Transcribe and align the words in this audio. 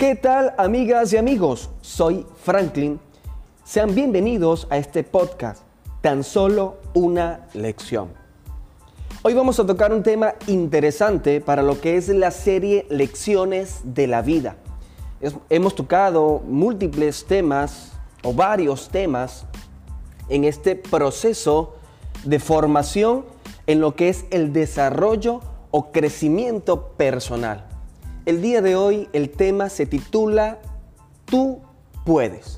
¿Qué 0.00 0.14
tal 0.14 0.54
amigas 0.56 1.12
y 1.12 1.18
amigos? 1.18 1.68
Soy 1.82 2.24
Franklin. 2.42 2.98
Sean 3.64 3.94
bienvenidos 3.94 4.66
a 4.70 4.78
este 4.78 5.04
podcast, 5.04 5.62
tan 6.00 6.24
solo 6.24 6.78
una 6.94 7.46
lección. 7.52 8.08
Hoy 9.20 9.34
vamos 9.34 9.60
a 9.60 9.66
tocar 9.66 9.92
un 9.92 10.02
tema 10.02 10.36
interesante 10.46 11.42
para 11.42 11.62
lo 11.62 11.82
que 11.82 11.98
es 11.98 12.08
la 12.08 12.30
serie 12.30 12.86
Lecciones 12.88 13.82
de 13.84 14.06
la 14.06 14.22
Vida. 14.22 14.56
hemos 15.50 15.74
tocado 15.74 16.40
múltiples 16.46 17.26
temas 17.26 17.92
o 18.22 18.32
varios 18.32 18.88
temas 18.88 19.44
en 20.30 20.44
este 20.44 20.76
proceso 20.76 21.74
de 22.24 22.40
formación 22.40 23.26
en 23.66 23.82
lo 23.82 23.94
que 23.96 24.08
es 24.08 24.24
el 24.30 24.54
desarrollo 24.54 25.42
o 25.70 25.92
crecimiento 25.92 26.88
personal. 26.96 27.69
El 28.30 28.42
día 28.42 28.62
de 28.62 28.76
hoy 28.76 29.08
el 29.12 29.28
tema 29.28 29.68
se 29.68 29.86
titula 29.86 30.58
Tú 31.24 31.58
puedes. 32.04 32.56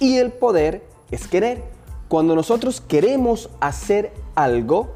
Y 0.00 0.16
el 0.16 0.32
poder 0.32 0.82
es 1.10 1.28
querer. 1.28 1.62
Cuando 2.08 2.34
nosotros 2.34 2.80
queremos 2.80 3.50
hacer 3.60 4.10
algo, 4.34 4.94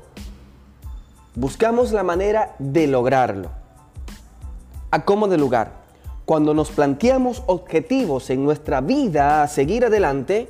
buscamos 1.35 1.93
la 1.93 2.03
manera 2.03 2.57
de 2.59 2.87
lograrlo. 2.87 3.51
¿A 4.91 5.05
cómo 5.05 5.29
de 5.29 5.37
lugar? 5.37 5.73
Cuando 6.25 6.55
nos 6.55 6.71
planteamos 6.71 7.43
objetivos 7.47 8.31
en 8.31 8.43
nuestra 8.43 8.81
vida 8.81 9.43
a 9.43 9.49
seguir 9.49 9.85
adelante, 9.85 10.49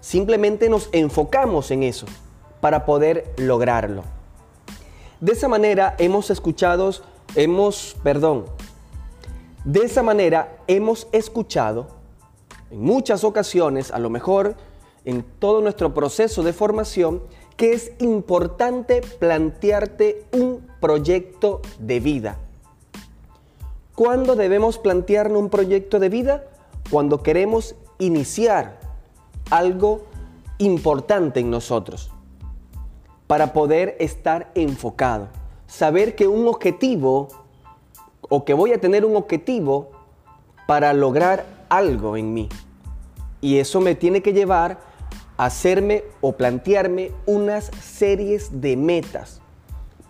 simplemente 0.00 0.68
nos 0.68 0.90
enfocamos 0.92 1.72
en 1.72 1.82
eso 1.82 2.06
para 2.60 2.86
poder 2.86 3.34
lograrlo. 3.36 4.04
De 5.20 5.32
esa 5.32 5.48
manera 5.48 5.96
hemos 5.98 6.30
escuchado, 6.30 6.92
hemos, 7.34 7.96
perdón, 8.02 8.46
de 9.64 9.80
esa 9.80 10.02
manera 10.02 10.56
hemos 10.66 11.06
escuchado 11.12 11.86
en 12.70 12.82
muchas 12.82 13.22
ocasiones, 13.24 13.90
a 13.90 13.98
lo 13.98 14.10
mejor 14.10 14.56
en 15.04 15.22
todo 15.38 15.60
nuestro 15.60 15.94
proceso 15.94 16.42
de 16.42 16.52
formación, 16.52 17.22
que 17.56 17.72
es 17.72 17.92
importante 18.00 19.02
plantearte 19.18 20.24
un 20.32 20.66
proyecto 20.80 21.60
de 21.78 22.00
vida. 22.00 22.38
¿Cuándo 23.94 24.36
debemos 24.36 24.78
plantearnos 24.78 25.38
un 25.38 25.50
proyecto 25.50 25.98
de 25.98 26.08
vida? 26.08 26.44
Cuando 26.90 27.22
queremos 27.22 27.74
iniciar 27.98 28.80
algo 29.50 30.02
importante 30.58 31.40
en 31.40 31.50
nosotros 31.50 32.10
para 33.26 33.52
poder 33.52 33.96
estar 34.00 34.50
enfocado. 34.54 35.41
Saber 35.72 36.14
que 36.14 36.28
un 36.28 36.46
objetivo 36.48 37.28
o 38.28 38.44
que 38.44 38.52
voy 38.52 38.74
a 38.74 38.78
tener 38.78 39.06
un 39.06 39.16
objetivo 39.16 39.88
para 40.66 40.92
lograr 40.92 41.46
algo 41.70 42.18
en 42.18 42.34
mí. 42.34 42.50
Y 43.40 43.56
eso 43.56 43.80
me 43.80 43.94
tiene 43.94 44.20
que 44.20 44.34
llevar 44.34 44.80
a 45.38 45.46
hacerme 45.46 46.04
o 46.20 46.32
plantearme 46.32 47.12
unas 47.24 47.70
series 47.80 48.60
de 48.60 48.76
metas 48.76 49.40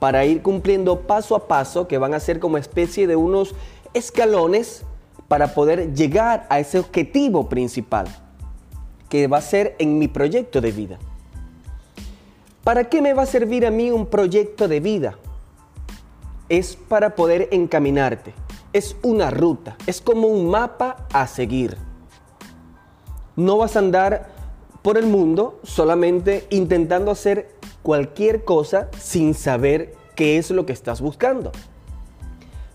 para 0.01 0.25
ir 0.25 0.43
cumpliendo 0.43 1.03
paso 1.03 1.37
a 1.37 1.47
paso 1.47 1.87
que 1.87 1.97
van 1.97 2.13
a 2.13 2.19
ser 2.19 2.41
como 2.41 2.59
especie 2.59 3.07
de 3.07 3.15
unos 3.15 3.55
escalones 3.95 4.83
para 5.29 5.55
poder 5.55 5.95
llegar 5.95 6.45
a 6.51 6.59
ese 6.59 6.81
objetivo 6.81 7.49
principal 7.49 8.09
que 9.09 9.29
va 9.29 9.39
a 9.39 9.43
ser 9.43 9.77
en 9.79 10.01
mi 10.01 10.09
proyecto 10.09 10.61
de 10.61 10.73
vida. 10.73 10.99
¿Para 12.65 12.89
qué 12.89 13.01
me 13.01 13.15
va 13.15 13.23
a 13.23 13.27
servir 13.27 13.65
a 13.65 13.71
mí 13.71 13.93
un 13.93 14.07
proyecto 14.07 14.67
de 14.67 14.81
vida? 14.81 15.19
Es 16.53 16.77
para 16.77 17.15
poder 17.15 17.49
encaminarte. 17.51 18.35
Es 18.75 18.95
una 19.03 19.31
ruta. 19.31 19.79
Es 19.87 20.03
como 20.03 20.29
un 20.29 20.51
mapa 20.51 21.07
a 21.11 21.27
seguir. 21.27 21.79
No 23.37 23.57
vas 23.57 23.75
a 23.75 23.79
andar 23.79 24.29
por 24.83 24.99
el 24.99 25.07
mundo 25.07 25.61
solamente 25.63 26.47
intentando 26.51 27.11
hacer 27.11 27.55
cualquier 27.81 28.45
cosa 28.45 28.91
sin 28.99 29.33
saber 29.33 29.95
qué 30.15 30.37
es 30.37 30.51
lo 30.51 30.67
que 30.67 30.75
estás 30.75 31.01
buscando. 31.01 31.53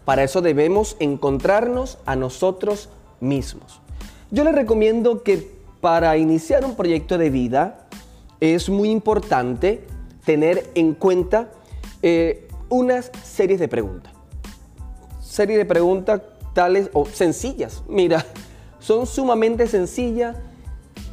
Para 0.05 0.23
eso 0.23 0.41
debemos 0.41 0.97
encontrarnos 0.99 1.99
a 2.07 2.15
nosotros 2.15 2.89
mismos. 3.19 3.79
Yo 4.31 4.43
les 4.43 4.55
recomiendo 4.55 5.21
que 5.21 5.51
para 5.81 6.17
iniciar 6.17 6.65
un 6.65 6.75
proyecto 6.75 7.19
de 7.19 7.29
vida, 7.29 7.87
es 8.39 8.69
muy 8.69 8.89
importante 8.89 9.85
tener 10.25 10.67
en 10.73 10.95
cuenta 10.95 11.51
eh, 12.01 12.46
unas 12.69 13.11
series 13.23 13.59
de 13.59 13.67
preguntas. 13.67 14.13
Series 15.21 15.57
de 15.57 15.65
preguntas 15.65 16.21
tales 16.53 16.89
o 16.93 17.05
sencillas. 17.05 17.83
Mira, 17.87 18.25
son 18.79 19.05
sumamente 19.05 19.67
sencillas 19.67 20.37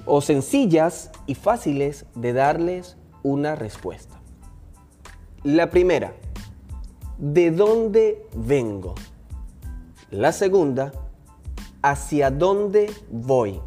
o 0.06 0.20
sencillas 0.20 1.10
y 1.26 1.34
fáciles 1.34 2.06
de 2.14 2.32
darles 2.32 2.96
una 3.22 3.54
respuesta. 3.54 4.20
La 5.42 5.70
primera, 5.70 6.14
¿de 7.18 7.50
dónde 7.50 8.26
vengo? 8.34 8.94
La 10.10 10.32
segunda, 10.32 10.92
¿hacia 11.82 12.30
dónde 12.30 12.90
voy? 13.10 13.60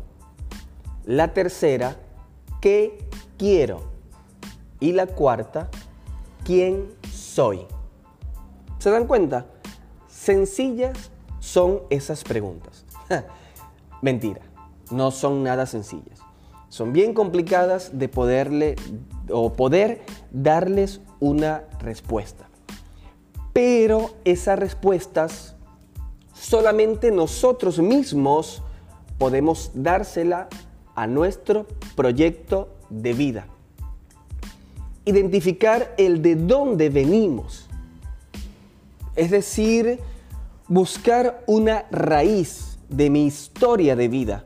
La 1.05 1.33
tercera, 1.33 1.95
¿qué 2.61 2.97
quiero? 3.37 3.81
Y 4.79 4.93
la 4.93 5.07
cuarta, 5.07 5.69
¿quién 6.43 6.87
soy? 7.11 7.67
¿Se 8.79 8.89
dan 8.89 9.07
cuenta? 9.07 9.45
Sencillas 10.07 11.11
son 11.39 11.81
esas 11.89 12.23
preguntas. 12.23 12.85
Mentira, 14.01 14.41
no 14.91 15.11
son 15.11 15.43
nada 15.43 15.65
sencillas. 15.65 16.19
Son 16.69 16.93
bien 16.93 17.13
complicadas 17.13 17.97
de 17.97 18.09
poderle 18.09 18.75
o 19.31 19.53
poder 19.53 20.01
darles 20.31 21.01
una 21.19 21.63
respuesta. 21.79 22.49
Pero 23.53 24.11
esas 24.25 24.59
respuestas 24.59 25.55
solamente 26.33 27.09
nosotros 27.09 27.79
mismos 27.79 28.61
podemos 29.17 29.71
dársela 29.73 30.47
a 30.93 31.07
nuestro 31.07 31.65
proyecto 31.95 32.69
de 32.89 33.13
vida. 33.13 33.47
Identificar 35.05 35.95
el 35.97 36.21
de 36.21 36.35
dónde 36.35 36.89
venimos. 36.89 37.66
Es 39.17 39.31
decir, 39.31 39.99
buscar 40.67 41.43
una 41.47 41.85
raíz 41.91 42.77
de 42.87 43.09
mi 43.09 43.25
historia 43.25 43.95
de 43.95 44.07
vida. 44.07 44.45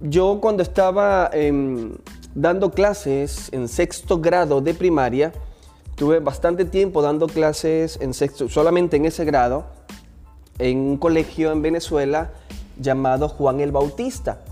Yo 0.00 0.38
cuando 0.40 0.62
estaba 0.62 1.28
em, 1.32 1.96
dando 2.34 2.70
clases 2.70 3.48
en 3.52 3.66
sexto 3.66 4.20
grado 4.20 4.60
de 4.60 4.74
primaria, 4.74 5.32
tuve 5.96 6.20
bastante 6.20 6.64
tiempo 6.64 7.02
dando 7.02 7.26
clases 7.26 7.98
en 8.00 8.14
sexto, 8.14 8.48
solamente 8.48 8.96
en 8.96 9.06
ese 9.06 9.24
grado, 9.24 9.64
en 10.58 10.78
un 10.78 10.96
colegio 10.98 11.50
en 11.50 11.62
Venezuela 11.62 12.30
llamado 12.78 13.28
Juan 13.28 13.60
el 13.60 13.72
Bautista. 13.72 14.42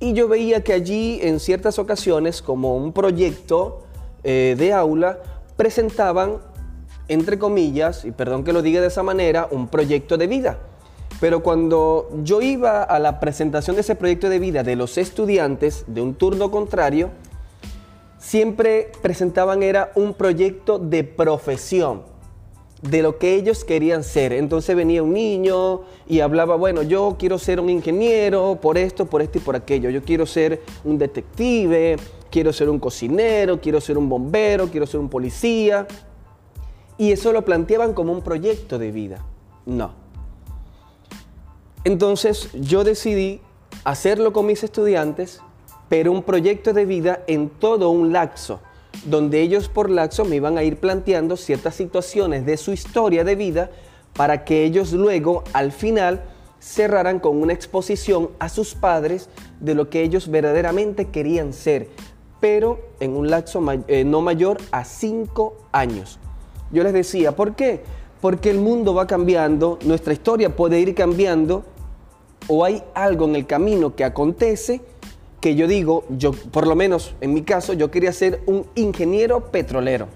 Y 0.00 0.14
yo 0.14 0.26
veía 0.26 0.64
que 0.64 0.72
allí 0.72 1.20
en 1.22 1.38
ciertas 1.38 1.78
ocasiones, 1.78 2.40
como 2.42 2.76
un 2.76 2.92
proyecto 2.92 3.82
eh, 4.24 4.56
de 4.58 4.72
aula, 4.72 5.18
presentaban, 5.56 6.38
entre 7.08 7.38
comillas, 7.38 8.04
y 8.04 8.10
perdón 8.10 8.44
que 8.44 8.52
lo 8.52 8.62
diga 8.62 8.80
de 8.80 8.88
esa 8.88 9.02
manera, 9.02 9.48
un 9.50 9.68
proyecto 9.68 10.16
de 10.16 10.26
vida. 10.26 10.58
Pero 11.20 11.42
cuando 11.42 12.10
yo 12.22 12.40
iba 12.40 12.82
a 12.82 12.98
la 12.98 13.20
presentación 13.20 13.76
de 13.76 13.82
ese 13.82 13.94
proyecto 13.94 14.28
de 14.28 14.38
vida 14.38 14.62
de 14.62 14.76
los 14.76 14.98
estudiantes 14.98 15.84
de 15.86 16.00
un 16.00 16.14
turno 16.14 16.50
contrario, 16.50 17.10
siempre 18.18 18.90
presentaban 19.02 19.62
era 19.62 19.92
un 19.94 20.14
proyecto 20.14 20.78
de 20.78 21.04
profesión 21.04 22.02
de 22.82 23.02
lo 23.02 23.18
que 23.18 23.34
ellos 23.34 23.64
querían 23.64 24.02
ser. 24.02 24.32
Entonces 24.32 24.74
venía 24.74 25.02
un 25.02 25.12
niño 25.12 25.82
y 26.08 26.20
hablaba, 26.20 26.56
bueno, 26.56 26.82
yo 26.82 27.16
quiero 27.18 27.38
ser 27.38 27.60
un 27.60 27.70
ingeniero 27.70 28.58
por 28.60 28.76
esto, 28.76 29.06
por 29.06 29.22
esto 29.22 29.38
y 29.38 29.40
por 29.40 29.56
aquello. 29.56 29.90
Yo 29.90 30.02
quiero 30.02 30.26
ser 30.26 30.60
un 30.84 30.98
detective, 30.98 31.96
quiero 32.30 32.52
ser 32.52 32.68
un 32.68 32.78
cocinero, 32.78 33.60
quiero 33.60 33.80
ser 33.80 33.96
un 33.96 34.08
bombero, 34.08 34.68
quiero 34.68 34.86
ser 34.86 34.98
un 34.98 35.08
policía. 35.08 35.86
Y 36.98 37.12
eso 37.12 37.32
lo 37.32 37.44
planteaban 37.44 37.94
como 37.94 38.12
un 38.12 38.22
proyecto 38.22 38.78
de 38.78 38.92
vida. 38.92 39.24
No. 39.66 39.92
Entonces 41.84 42.48
yo 42.52 42.84
decidí 42.84 43.40
hacerlo 43.84 44.32
con 44.32 44.46
mis 44.46 44.62
estudiantes, 44.62 45.40
pero 45.88 46.12
un 46.12 46.22
proyecto 46.22 46.72
de 46.72 46.86
vida 46.86 47.22
en 47.26 47.48
todo 47.48 47.90
un 47.90 48.12
lapso 48.12 48.60
donde 49.04 49.40
ellos 49.40 49.68
por 49.68 49.90
laxo 49.90 50.24
me 50.24 50.36
iban 50.36 50.58
a 50.58 50.62
ir 50.62 50.76
planteando 50.76 51.36
ciertas 51.36 51.74
situaciones 51.74 52.46
de 52.46 52.56
su 52.56 52.72
historia 52.72 53.24
de 53.24 53.34
vida 53.34 53.70
para 54.12 54.44
que 54.44 54.64
ellos 54.64 54.92
luego 54.92 55.42
al 55.52 55.72
final 55.72 56.22
cerraran 56.60 57.18
con 57.18 57.38
una 57.38 57.52
exposición 57.52 58.30
a 58.38 58.48
sus 58.48 58.74
padres 58.74 59.28
de 59.60 59.74
lo 59.74 59.90
que 59.90 60.02
ellos 60.02 60.30
verdaderamente 60.30 61.08
querían 61.08 61.52
ser, 61.52 61.88
pero 62.40 62.78
en 63.00 63.16
un 63.16 63.30
lapso 63.30 63.60
eh, 63.88 64.04
no 64.04 64.20
mayor 64.20 64.58
a 64.70 64.84
cinco 64.84 65.56
años. 65.72 66.18
Yo 66.72 66.82
les 66.82 66.92
decía, 66.92 67.36
¿por 67.36 67.54
qué? 67.54 67.82
porque 68.22 68.50
el 68.50 68.58
mundo 68.58 68.94
va 68.94 69.08
cambiando, 69.08 69.80
nuestra 69.84 70.12
historia 70.12 70.54
puede 70.54 70.78
ir 70.78 70.94
cambiando, 70.94 71.64
o 72.46 72.64
hay 72.64 72.84
algo 72.94 73.24
en 73.24 73.34
el 73.34 73.46
camino 73.46 73.96
que 73.96 74.04
acontece 74.04 74.80
que 75.40 75.56
yo 75.56 75.66
digo, 75.66 76.04
yo 76.08 76.30
por 76.30 76.68
lo 76.68 76.76
menos 76.76 77.16
en 77.20 77.34
mi 77.34 77.42
caso, 77.42 77.72
yo 77.72 77.90
quería 77.90 78.12
ser 78.12 78.40
un 78.46 78.64
ingeniero 78.76 79.50
petrolero 79.50 80.06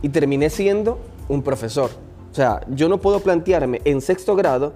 y 0.00 0.08
terminé 0.08 0.48
siendo 0.48 0.98
un 1.28 1.42
profesor. 1.42 1.90
O 2.32 2.34
sea, 2.34 2.62
yo 2.70 2.88
no 2.88 3.02
puedo 3.02 3.20
plantearme 3.20 3.82
en 3.84 4.00
sexto 4.00 4.34
grado 4.34 4.72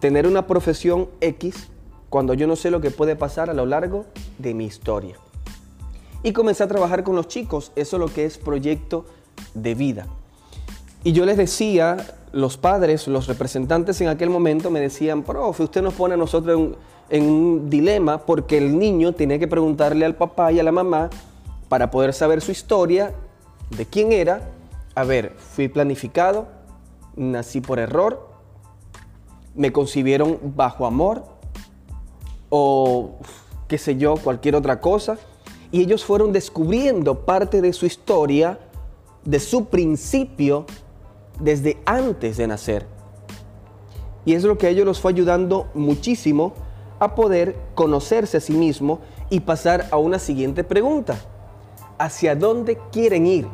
tener 0.00 0.26
una 0.26 0.48
profesión 0.48 1.08
X 1.20 1.68
cuando 2.08 2.34
yo 2.34 2.48
no 2.48 2.56
sé 2.56 2.72
lo 2.72 2.80
que 2.80 2.90
puede 2.90 3.14
pasar 3.14 3.48
a 3.48 3.54
lo 3.54 3.64
largo 3.64 4.06
de 4.38 4.54
mi 4.54 4.64
historia. 4.64 5.14
Y 6.24 6.32
comencé 6.32 6.64
a 6.64 6.68
trabajar 6.68 7.04
con 7.04 7.14
los 7.14 7.28
chicos, 7.28 7.70
eso 7.76 7.96
es 7.96 8.00
lo 8.00 8.12
que 8.12 8.24
es 8.24 8.38
proyecto 8.38 9.04
de 9.54 9.74
vida. 9.74 10.06
Y 11.02 11.12
yo 11.12 11.24
les 11.24 11.36
decía, 11.36 11.96
los 12.32 12.56
padres, 12.56 13.08
los 13.08 13.26
representantes 13.26 14.00
en 14.00 14.08
aquel 14.08 14.30
momento 14.30 14.70
me 14.70 14.80
decían, 14.80 15.22
profe, 15.22 15.64
usted 15.64 15.82
nos 15.82 15.94
pone 15.94 16.14
a 16.14 16.16
nosotros 16.16 16.76
en, 17.08 17.24
un 17.24 17.70
dilema 17.70 18.18
porque 18.18 18.58
el 18.58 18.78
niño 18.78 19.12
tenía 19.12 19.38
que 19.38 19.48
preguntarle 19.48 20.04
al 20.04 20.14
papá 20.14 20.52
y 20.52 20.60
a 20.60 20.62
la 20.62 20.72
mamá 20.72 21.10
para 21.68 21.90
poder 21.90 22.12
saber 22.12 22.40
su 22.40 22.52
historia, 22.52 23.12
de 23.76 23.86
quién 23.86 24.12
era. 24.12 24.48
A 24.94 25.04
ver, 25.04 25.34
fui 25.36 25.68
planificado, 25.68 26.48
nací 27.16 27.60
por 27.60 27.78
error, 27.78 28.28
me 29.54 29.72
concibieron 29.72 30.38
bajo 30.56 30.86
amor 30.86 31.24
o 32.48 33.18
qué 33.68 33.78
sé 33.78 33.96
yo, 33.96 34.16
cualquier 34.16 34.56
otra 34.56 34.80
cosa. 34.80 35.18
Y 35.72 35.80
ellos 35.82 36.04
fueron 36.04 36.32
descubriendo 36.32 37.24
parte 37.24 37.60
de 37.60 37.72
su 37.72 37.86
historia, 37.86 38.58
de 39.24 39.40
su 39.40 39.66
principio 39.66 40.66
desde 41.38 41.78
antes 41.84 42.36
de 42.36 42.46
nacer. 42.46 42.86
Y 44.24 44.34
es 44.34 44.44
lo 44.44 44.58
que 44.58 44.66
a 44.66 44.70
ellos 44.70 44.84
los 44.86 45.00
fue 45.00 45.12
ayudando 45.12 45.68
muchísimo 45.74 46.52
a 46.98 47.14
poder 47.14 47.56
conocerse 47.74 48.36
a 48.36 48.40
sí 48.40 48.52
mismo 48.52 49.00
y 49.30 49.40
pasar 49.40 49.88
a 49.90 49.96
una 49.96 50.18
siguiente 50.18 50.64
pregunta. 50.64 51.16
¿Hacia 51.98 52.34
dónde 52.34 52.78
quieren 52.92 53.26
ir? 53.26 53.46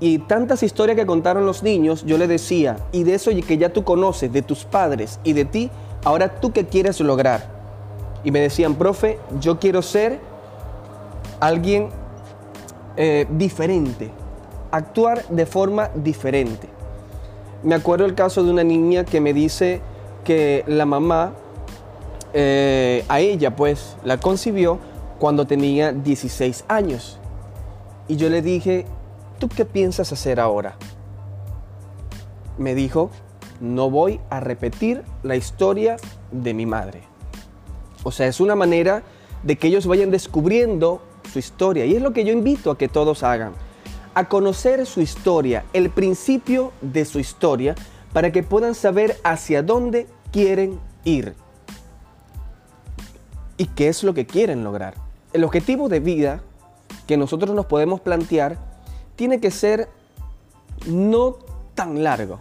Y 0.00 0.20
tantas 0.20 0.62
historias 0.62 0.96
que 0.96 1.06
contaron 1.06 1.44
los 1.44 1.64
niños, 1.64 2.04
yo 2.04 2.18
les 2.18 2.28
decía, 2.28 2.76
y 2.92 3.02
de 3.02 3.14
eso 3.14 3.32
que 3.46 3.58
ya 3.58 3.72
tú 3.72 3.82
conoces, 3.82 4.32
de 4.32 4.42
tus 4.42 4.64
padres 4.64 5.18
y 5.24 5.32
de 5.32 5.44
ti, 5.44 5.70
ahora 6.04 6.40
tú 6.40 6.52
qué 6.52 6.66
quieres 6.66 7.00
lograr. 7.00 7.58
Y 8.22 8.30
me 8.30 8.40
decían, 8.40 8.76
profe, 8.76 9.18
yo 9.40 9.58
quiero 9.58 9.82
ser 9.82 10.20
alguien 11.40 11.88
eh, 12.96 13.26
diferente, 13.30 14.10
actuar 14.70 15.26
de 15.28 15.46
forma 15.46 15.90
diferente. 15.94 16.68
Me 17.62 17.74
acuerdo 17.74 18.04
el 18.06 18.14
caso 18.14 18.44
de 18.44 18.50
una 18.50 18.64
niña 18.64 19.04
que 19.04 19.20
me 19.20 19.32
dice 19.32 19.80
que 20.24 20.64
la 20.66 20.86
mamá 20.86 21.32
eh, 22.32 23.04
a 23.08 23.20
ella 23.20 23.56
pues 23.56 23.96
la 24.04 24.18
concibió 24.18 24.78
cuando 25.18 25.46
tenía 25.46 25.92
16 25.92 26.64
años. 26.68 27.18
Y 28.06 28.16
yo 28.16 28.28
le 28.30 28.42
dije, 28.42 28.86
¿tú 29.38 29.48
qué 29.48 29.64
piensas 29.64 30.12
hacer 30.12 30.38
ahora? 30.38 30.76
Me 32.56 32.74
dijo, 32.74 33.10
no 33.60 33.90
voy 33.90 34.20
a 34.30 34.40
repetir 34.40 35.02
la 35.22 35.36
historia 35.36 35.96
de 36.30 36.54
mi 36.54 36.66
madre. 36.66 37.02
O 38.04 38.12
sea, 38.12 38.26
es 38.26 38.40
una 38.40 38.54
manera 38.54 39.02
de 39.42 39.56
que 39.56 39.68
ellos 39.68 39.86
vayan 39.86 40.10
descubriendo 40.10 41.02
su 41.30 41.38
historia. 41.38 41.84
Y 41.84 41.96
es 41.96 42.02
lo 42.02 42.12
que 42.12 42.24
yo 42.24 42.32
invito 42.32 42.70
a 42.70 42.78
que 42.78 42.88
todos 42.88 43.22
hagan 43.22 43.52
a 44.18 44.28
conocer 44.28 44.84
su 44.84 45.00
historia, 45.00 45.64
el 45.72 45.90
principio 45.90 46.72
de 46.80 47.04
su 47.04 47.20
historia, 47.20 47.76
para 48.12 48.32
que 48.32 48.42
puedan 48.42 48.74
saber 48.74 49.16
hacia 49.22 49.62
dónde 49.62 50.08
quieren 50.32 50.80
ir 51.04 51.36
y 53.56 53.66
qué 53.66 53.86
es 53.86 54.02
lo 54.02 54.14
que 54.14 54.26
quieren 54.26 54.64
lograr. 54.64 54.94
El 55.32 55.44
objetivo 55.44 55.88
de 55.88 56.00
vida 56.00 56.42
que 57.06 57.16
nosotros 57.16 57.54
nos 57.54 57.66
podemos 57.66 58.00
plantear 58.00 58.58
tiene 59.14 59.38
que 59.38 59.52
ser 59.52 59.88
no 60.88 61.36
tan 61.76 62.02
largo. 62.02 62.40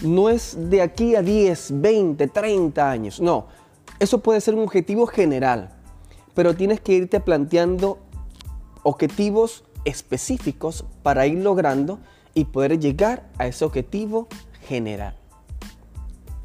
No 0.00 0.30
es 0.30 0.56
de 0.70 0.80
aquí 0.80 1.16
a 1.16 1.20
10, 1.20 1.82
20, 1.82 2.28
30 2.28 2.90
años. 2.90 3.20
No, 3.20 3.44
eso 3.98 4.22
puede 4.22 4.40
ser 4.40 4.54
un 4.54 4.62
objetivo 4.62 5.06
general, 5.06 5.68
pero 6.32 6.56
tienes 6.56 6.80
que 6.80 6.94
irte 6.94 7.20
planteando 7.20 7.98
objetivos 8.84 9.64
específicos 9.84 10.84
para 11.02 11.26
ir 11.26 11.38
logrando 11.38 11.98
y 12.34 12.44
poder 12.44 12.78
llegar 12.78 13.28
a 13.38 13.46
ese 13.46 13.64
objetivo 13.64 14.28
general 14.66 15.16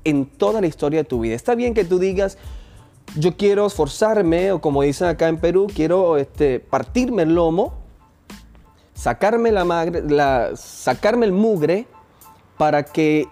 en 0.03 0.25
toda 0.25 0.61
la 0.61 0.67
historia 0.67 0.99
de 0.99 1.03
tu 1.03 1.19
vida. 1.19 1.35
Está 1.35 1.53
bien 1.53 1.73
que 1.73 1.83
tú 1.83 1.99
digas, 1.99 2.37
yo 3.15 3.35
quiero 3.35 3.65
esforzarme, 3.65 4.51
o 4.53 4.61
como 4.61 4.81
dicen 4.81 5.07
acá 5.07 5.27
en 5.27 5.37
Perú, 5.37 5.67
quiero 5.73 6.17
este, 6.17 6.59
partirme 6.59 7.23
el 7.23 7.35
lomo, 7.35 7.73
sacarme, 8.93 9.51
la, 9.51 9.65
la 9.65 10.51
sacarme 10.55 11.25
el 11.25 11.33
mugre 11.33 11.87
para 12.57 12.83
que, 12.83 13.27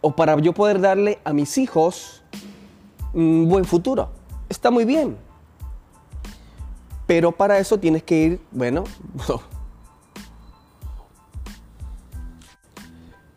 o 0.00 0.14
para 0.14 0.38
yo 0.38 0.52
poder 0.52 0.80
darle 0.80 1.18
a 1.24 1.32
mis 1.32 1.56
hijos 1.56 2.22
un 3.14 3.48
buen 3.48 3.64
futuro. 3.64 4.10
Está 4.48 4.70
muy 4.70 4.84
bien. 4.84 5.16
Pero 7.08 7.32
para 7.32 7.58
eso 7.58 7.80
tienes 7.80 8.02
que 8.02 8.16
ir, 8.16 8.40
bueno, 8.50 8.84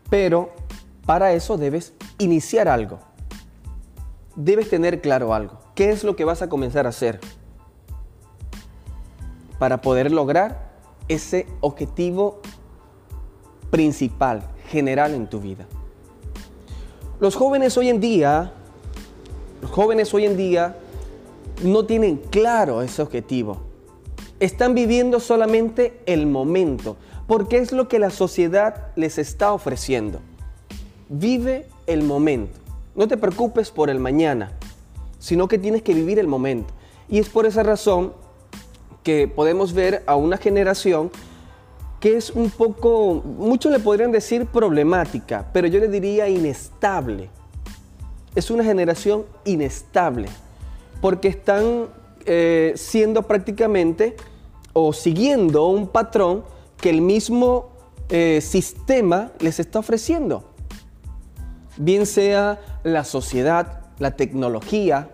pero 0.09 0.51
para 1.05 1.31
eso 1.31 1.57
debes 1.57 1.93
iniciar 2.17 2.67
algo. 2.67 2.99
Debes 4.35 4.69
tener 4.69 4.99
claro 4.99 5.33
algo. 5.33 5.57
¿Qué 5.73 5.89
es 5.89 6.03
lo 6.03 6.17
que 6.17 6.25
vas 6.25 6.41
a 6.41 6.49
comenzar 6.49 6.85
a 6.85 6.89
hacer 6.89 7.21
para 9.57 9.81
poder 9.81 10.11
lograr 10.11 10.73
ese 11.07 11.47
objetivo 11.61 12.41
principal, 13.69 14.43
general 14.67 15.13
en 15.13 15.29
tu 15.29 15.39
vida? 15.39 15.65
Los 17.21 17.37
jóvenes 17.37 17.77
hoy 17.77 17.87
en 17.87 18.01
día, 18.01 18.51
los 19.61 19.71
jóvenes 19.71 20.13
hoy 20.13 20.25
en 20.25 20.35
día 20.35 20.75
no 21.63 21.85
tienen 21.85 22.17
claro 22.17 22.81
ese 22.81 23.01
objetivo. 23.01 23.61
Están 24.39 24.73
viviendo 24.73 25.19
solamente 25.19 26.01
el 26.05 26.25
momento, 26.25 26.97
porque 27.27 27.57
es 27.57 27.71
lo 27.71 27.87
que 27.87 27.99
la 27.99 28.09
sociedad 28.09 28.87
les 28.95 29.17
está 29.17 29.53
ofreciendo. 29.53 30.19
Vive 31.09 31.67
el 31.85 32.03
momento. 32.03 32.57
No 32.95 33.07
te 33.07 33.17
preocupes 33.17 33.69
por 33.69 33.89
el 33.89 33.99
mañana, 33.99 34.51
sino 35.19 35.47
que 35.47 35.59
tienes 35.59 35.83
que 35.83 35.93
vivir 35.93 36.19
el 36.19 36.27
momento. 36.27 36.73
Y 37.07 37.19
es 37.19 37.29
por 37.29 37.45
esa 37.45 37.63
razón 37.63 38.13
que 39.03 39.27
podemos 39.27 39.73
ver 39.73 40.03
a 40.07 40.15
una 40.15 40.37
generación 40.37 41.11
que 41.99 42.17
es 42.17 42.31
un 42.31 42.49
poco, 42.49 43.21
muchos 43.23 43.71
le 43.71 43.77
podrían 43.77 44.11
decir 44.11 44.47
problemática, 44.47 45.47
pero 45.53 45.67
yo 45.67 45.79
le 45.79 45.87
diría 45.87 46.27
inestable. 46.27 47.29
Es 48.33 48.49
una 48.49 48.63
generación 48.63 49.25
inestable 49.45 50.27
porque 51.01 51.27
están 51.27 51.87
eh, 52.25 52.73
siendo 52.75 53.23
prácticamente 53.23 54.15
o 54.73 54.93
siguiendo 54.93 55.67
un 55.67 55.87
patrón 55.87 56.43
que 56.77 56.89
el 56.89 57.01
mismo 57.01 57.69
eh, 58.09 58.39
sistema 58.41 59.31
les 59.39 59.59
está 59.59 59.79
ofreciendo. 59.79 60.43
Bien 61.77 62.05
sea 62.05 62.59
la 62.83 63.03
sociedad, 63.03 63.81
la 63.99 64.11
tecnología, 64.11 65.09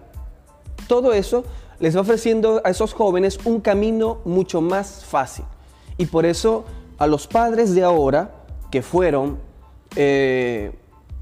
todo 0.87 1.13
eso 1.13 1.43
les 1.79 1.95
va 1.95 2.01
ofreciendo 2.01 2.61
a 2.63 2.69
esos 2.69 2.93
jóvenes 2.93 3.39
un 3.45 3.61
camino 3.61 4.19
mucho 4.25 4.61
más 4.61 5.05
fácil. 5.05 5.45
Y 5.97 6.07
por 6.07 6.25
eso 6.25 6.65
a 6.97 7.07
los 7.07 7.27
padres 7.27 7.75
de 7.75 7.83
ahora 7.83 8.31
que 8.71 8.81
fueron 8.81 9.37
eh, 9.95 10.71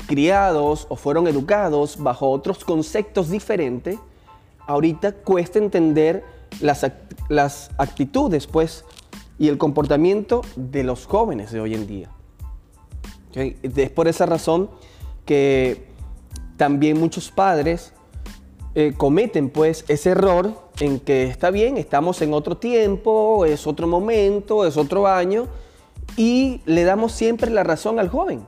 criados 0.07 0.85
o 0.89 0.95
fueron 0.95 1.27
educados 1.27 1.97
bajo 2.01 2.29
otros 2.29 2.63
conceptos 2.63 3.29
diferentes, 3.29 3.97
ahorita 4.67 5.13
cuesta 5.13 5.59
entender 5.59 6.23
las, 6.61 6.85
las 7.29 7.71
actitudes, 7.77 8.47
pues, 8.47 8.85
y 9.37 9.49
el 9.49 9.57
comportamiento 9.57 10.41
de 10.55 10.83
los 10.83 11.05
jóvenes 11.05 11.51
de 11.51 11.59
hoy 11.59 11.73
en 11.73 11.87
día. 11.87 12.09
Es 13.33 13.89
por 13.91 14.07
esa 14.07 14.25
razón 14.25 14.69
que 15.25 15.87
también 16.55 16.97
muchos 16.99 17.31
padres 17.31 17.91
eh, 18.75 18.93
cometen 18.95 19.49
pues 19.49 19.83
ese 19.87 20.11
error 20.11 20.53
en 20.79 20.99
que 20.99 21.25
está 21.25 21.51
bien, 21.51 21.77
estamos 21.77 22.21
en 22.21 22.33
otro 22.33 22.57
tiempo, 22.57 23.45
es 23.45 23.67
otro 23.67 23.87
momento, 23.87 24.65
es 24.65 24.77
otro 24.77 25.07
año, 25.07 25.47
y 26.17 26.61
le 26.65 26.83
damos 26.83 27.11
siempre 27.11 27.51
la 27.51 27.63
razón 27.63 27.99
al 27.99 28.09
joven. 28.09 28.45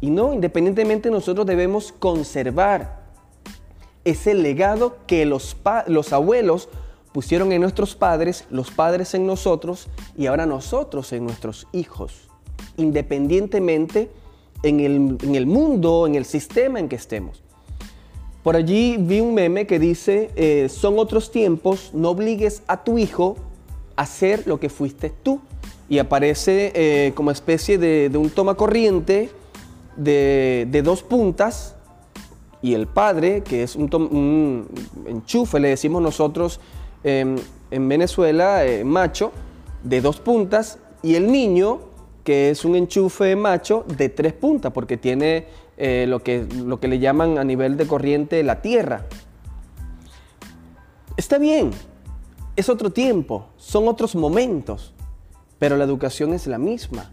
Y 0.00 0.10
no, 0.10 0.32
independientemente 0.32 1.10
nosotros 1.10 1.46
debemos 1.46 1.92
conservar 1.92 2.99
ese 4.10 4.34
legado 4.34 4.96
que 5.06 5.24
los, 5.26 5.56
los 5.86 6.12
abuelos 6.12 6.68
pusieron 7.12 7.52
en 7.52 7.60
nuestros 7.60 7.94
padres, 7.94 8.44
los 8.50 8.70
padres 8.70 9.14
en 9.14 9.26
nosotros 9.26 9.88
y 10.16 10.26
ahora 10.26 10.46
nosotros 10.46 11.12
en 11.12 11.24
nuestros 11.24 11.66
hijos, 11.72 12.28
independientemente 12.76 14.10
en 14.62 14.80
el, 14.80 15.46
mundo, 15.46 16.06
en 16.06 16.14
el 16.14 16.24
sistema 16.24 16.78
en 16.78 16.88
que 16.88 16.96
estemos. 16.96 17.42
Por 18.42 18.56
allí 18.56 18.96
vi 18.98 19.20
un 19.20 19.34
meme 19.34 19.66
que 19.66 19.78
dice, 19.78 20.30
eh, 20.36 20.68
son 20.68 20.98
otros 20.98 21.30
tiempos, 21.30 21.90
no 21.92 22.10
obligues 22.10 22.62
a 22.66 22.84
tu 22.84 22.98
hijo 22.98 23.36
a 23.96 24.02
hacer 24.02 24.46
lo 24.46 24.60
que 24.60 24.68
fuiste 24.68 25.10
tú. 25.22 25.40
Y 25.88 25.98
aparece 25.98 26.72
eh, 26.74 27.12
como 27.14 27.32
especie 27.32 27.76
de, 27.76 28.10
un 28.16 28.30
toma 28.30 28.54
corriente 28.54 29.28
de, 29.96 30.82
dos 30.84 31.02
puntas 31.02 31.74
y 32.62 32.74
el 32.74 32.86
padre, 32.86 33.42
que 33.42 33.62
es 33.62 33.76
un, 33.76 34.68
enchufe, 35.06 35.60
le 35.60 35.68
decimos 35.68 36.02
nosotros 36.02 36.60
em, 37.04 37.36
en 37.70 37.88
Venezuela, 37.88 38.66
eh, 38.66 38.84
macho, 38.84 39.32
de 39.82 40.00
dos 40.00 40.20
puntas, 40.20 40.78
y 41.02 41.14
el 41.14 41.32
niño, 41.32 41.80
que 42.24 42.50
es 42.50 42.64
un 42.64 42.76
enchufe 42.76 43.34
macho 43.36 43.84
de 43.96 44.10
tres 44.10 44.34
puntas, 44.34 44.72
porque 44.72 44.96
tiene 44.96 45.46
eh, 45.78 46.04
lo, 46.06 46.22
que, 46.22 46.46
lo 46.64 46.78
que 46.78 46.88
le 46.88 46.98
llaman 46.98 47.38
a 47.38 47.44
nivel 47.44 47.78
de 47.78 47.86
corriente 47.86 48.42
la 48.42 48.60
tierra. 48.60 49.06
Está 51.16 51.38
bien, 51.38 51.70
es 52.56 52.68
otro 52.68 52.90
tiempo, 52.90 53.46
son 53.56 53.88
otros 53.88 54.14
momentos, 54.14 54.92
pero 55.58 55.76
la 55.76 55.84
educación 55.84 56.34
es 56.34 56.46
la 56.46 56.58
misma. 56.58 57.10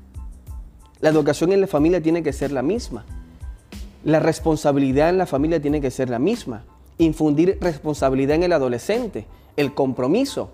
La 1.00 1.10
educación 1.10 1.52
en 1.54 1.62
la 1.62 1.68
familia 1.68 2.02
tiene 2.02 2.24
que 2.24 2.34
ser 2.34 2.52
la 2.52 2.62
misma. 2.62 3.06
La 4.04 4.20
responsabilidad 4.20 5.10
en 5.10 5.18
la 5.18 5.26
familia 5.26 5.62
tiene 5.62 5.82
que 5.82 5.92
ser 5.92 6.10
la 6.10 6.20
misma. 6.20 6.64
Infundir 6.98 7.58
responsabilidad 7.62 8.36
en 8.36 8.44
el 8.44 8.54
adolescente, 8.54 9.26
el 9.56 9.74
compromiso. 9.74 10.50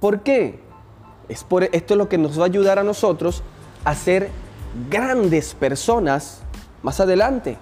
¿Por 0.00 0.22
qué? 0.22 0.60
Es 1.28 1.44
por, 1.44 1.64
esto 1.64 1.94
es 1.94 1.98
lo 1.98 2.08
que 2.08 2.18
nos 2.18 2.38
va 2.38 2.44
a 2.44 2.46
ayudar 2.46 2.78
a 2.78 2.84
nosotros 2.84 3.42
a 3.84 3.94
ser 3.94 4.30
grandes 4.90 5.54
personas 5.54 6.40
más 6.82 7.00
adelante. 7.00 7.56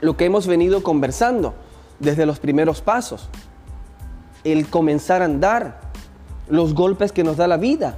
Lo 0.00 0.16
que 0.16 0.24
hemos 0.24 0.46
venido 0.46 0.82
conversando 0.82 1.54
desde 1.98 2.26
los 2.26 2.40
primeros 2.40 2.80
pasos. 2.80 3.28
El 4.44 4.68
comenzar 4.68 5.22
a 5.22 5.26
andar, 5.26 5.80
los 6.48 6.74
golpes 6.74 7.12
que 7.12 7.22
nos 7.22 7.36
da 7.36 7.46
la 7.46 7.56
vida. 7.56 7.96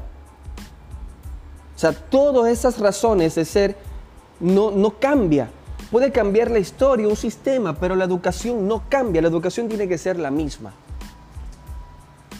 O 1.74 1.78
sea, 1.78 1.92
todas 1.92 2.52
esas 2.52 2.78
razones 2.78 3.34
de 3.34 3.44
ser 3.44 3.76
no, 4.40 4.70
no 4.70 4.98
cambia. 4.98 5.48
Puede 5.94 6.10
cambiar 6.10 6.50
la 6.50 6.58
historia, 6.58 7.06
un 7.06 7.14
sistema, 7.14 7.78
pero 7.78 7.94
la 7.94 8.04
educación 8.04 8.66
no 8.66 8.82
cambia. 8.88 9.22
La 9.22 9.28
educación 9.28 9.68
tiene 9.68 9.86
que 9.86 9.96
ser 9.96 10.18
la 10.18 10.28
misma. 10.28 10.74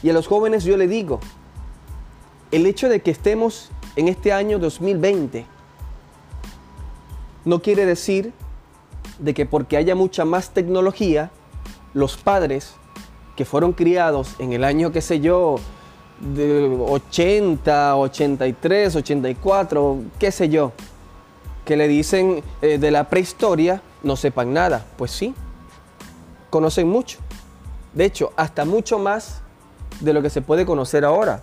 Y 0.02 0.10
a 0.10 0.12
los 0.12 0.26
jóvenes 0.26 0.64
yo 0.64 0.76
le 0.76 0.88
digo, 0.88 1.20
el 2.50 2.66
hecho 2.66 2.88
de 2.88 3.00
que 3.00 3.12
estemos 3.12 3.70
en 3.94 4.08
este 4.08 4.32
año 4.32 4.58
2020 4.58 5.46
no 7.44 7.62
quiere 7.62 7.86
decir 7.86 8.32
de 9.20 9.34
que 9.34 9.46
porque 9.46 9.76
haya 9.76 9.94
mucha 9.94 10.24
más 10.24 10.50
tecnología, 10.50 11.30
los 11.92 12.16
padres 12.16 12.74
que 13.36 13.44
fueron 13.44 13.72
criados 13.72 14.34
en 14.40 14.52
el 14.52 14.64
año, 14.64 14.90
qué 14.90 15.00
sé 15.00 15.20
yo, 15.20 15.60
de 16.18 16.76
80, 16.88 17.98
83, 17.98 18.96
84, 18.96 19.98
qué 20.18 20.32
sé 20.32 20.48
yo, 20.48 20.72
que 21.64 21.76
le 21.76 21.88
dicen 21.88 22.42
eh, 22.62 22.78
de 22.78 22.90
la 22.90 23.08
prehistoria, 23.08 23.82
no 24.02 24.16
sepan 24.16 24.52
nada. 24.52 24.84
Pues 24.96 25.10
sí, 25.10 25.34
conocen 26.50 26.88
mucho. 26.88 27.18
De 27.92 28.04
hecho, 28.04 28.32
hasta 28.36 28.64
mucho 28.64 28.98
más 28.98 29.40
de 30.00 30.12
lo 30.12 30.22
que 30.22 30.30
se 30.30 30.42
puede 30.42 30.66
conocer 30.66 31.04
ahora 31.04 31.42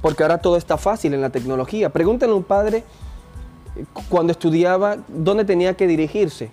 porque 0.00 0.22
ahora 0.22 0.38
todo 0.38 0.56
está 0.56 0.76
fácil 0.76 1.14
en 1.14 1.20
la 1.20 1.30
tecnología. 1.30 1.90
Pregúntenle 1.90 2.34
a 2.34 2.36
un 2.36 2.44
padre 2.44 2.84
cuando 4.08 4.32
estudiaba 4.32 4.98
dónde 5.08 5.44
tenía 5.44 5.74
que 5.76 5.86
dirigirse. 5.86 6.50